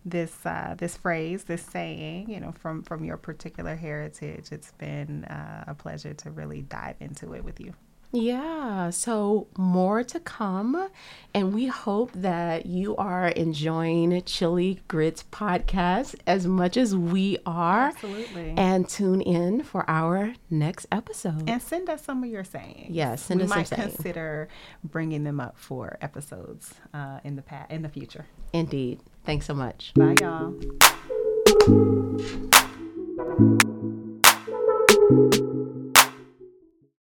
this 0.05 0.45
uh, 0.45 0.75
this 0.79 0.97
phrase, 0.97 1.45
this 1.45 1.62
saying, 1.62 2.31
you 2.31 2.41
know, 2.41 2.53
from 2.53 2.83
from 2.83 3.05
your 3.05 3.17
particular 3.17 3.77
heritage. 3.77 4.51
It's 4.51 4.73
been 4.73 5.25
uh, 5.25 5.65
a 5.67 5.75
pleasure 5.75 6.15
to 6.15 6.31
really 6.31 6.62
dive 6.62 6.97
into 7.01 7.35
it 7.35 7.45
with 7.45 7.61
you. 7.61 7.75
Yeah, 8.15 8.91
so 8.91 9.47
more 9.57 10.05
to 10.05 10.21
come. 10.21 10.91
And 11.33 11.55
we 11.55 11.67
hope 11.67 12.12
that 12.12 12.67
you 12.67 12.95
are 12.97 13.29
enjoying 13.29 14.23
Chilly 14.25 14.81
Grits 14.87 15.25
podcast 15.33 16.17
as 16.27 16.47
much 16.47 16.77
as 16.77 16.95
we 16.95 17.38
are. 17.47 17.87
Absolutely. 17.88 18.53
And 18.55 18.87
tune 18.87 19.23
in 19.23 19.62
for 19.62 19.88
our 19.88 20.35
next 20.51 20.87
episode. 20.93 21.49
And 21.49 21.62
send 21.62 21.88
us 21.88 22.05
some 22.05 22.23
of 22.23 22.29
your 22.29 22.45
sayings. 22.45 22.91
Yes, 22.91 23.23
send 23.23 23.41
we 23.41 23.45
us 23.45 23.51
might 23.51 23.69
some 23.69 23.79
sayings. 23.79 23.95
consider 23.95 24.49
bringing 24.85 25.25
them 25.25 25.41
up 25.41 25.57
for 25.57 25.97
episodes 26.03 26.75
uh, 26.93 27.21
in 27.25 27.37
the 27.37 27.43
past, 27.43 27.71
in 27.71 27.81
the 27.81 27.88
future. 27.88 28.27
Indeed. 28.53 29.01
Thanks 29.25 29.47
so 29.47 29.55
much. 29.55 29.93
Bye, 29.95 30.17
y'all. 30.21 30.53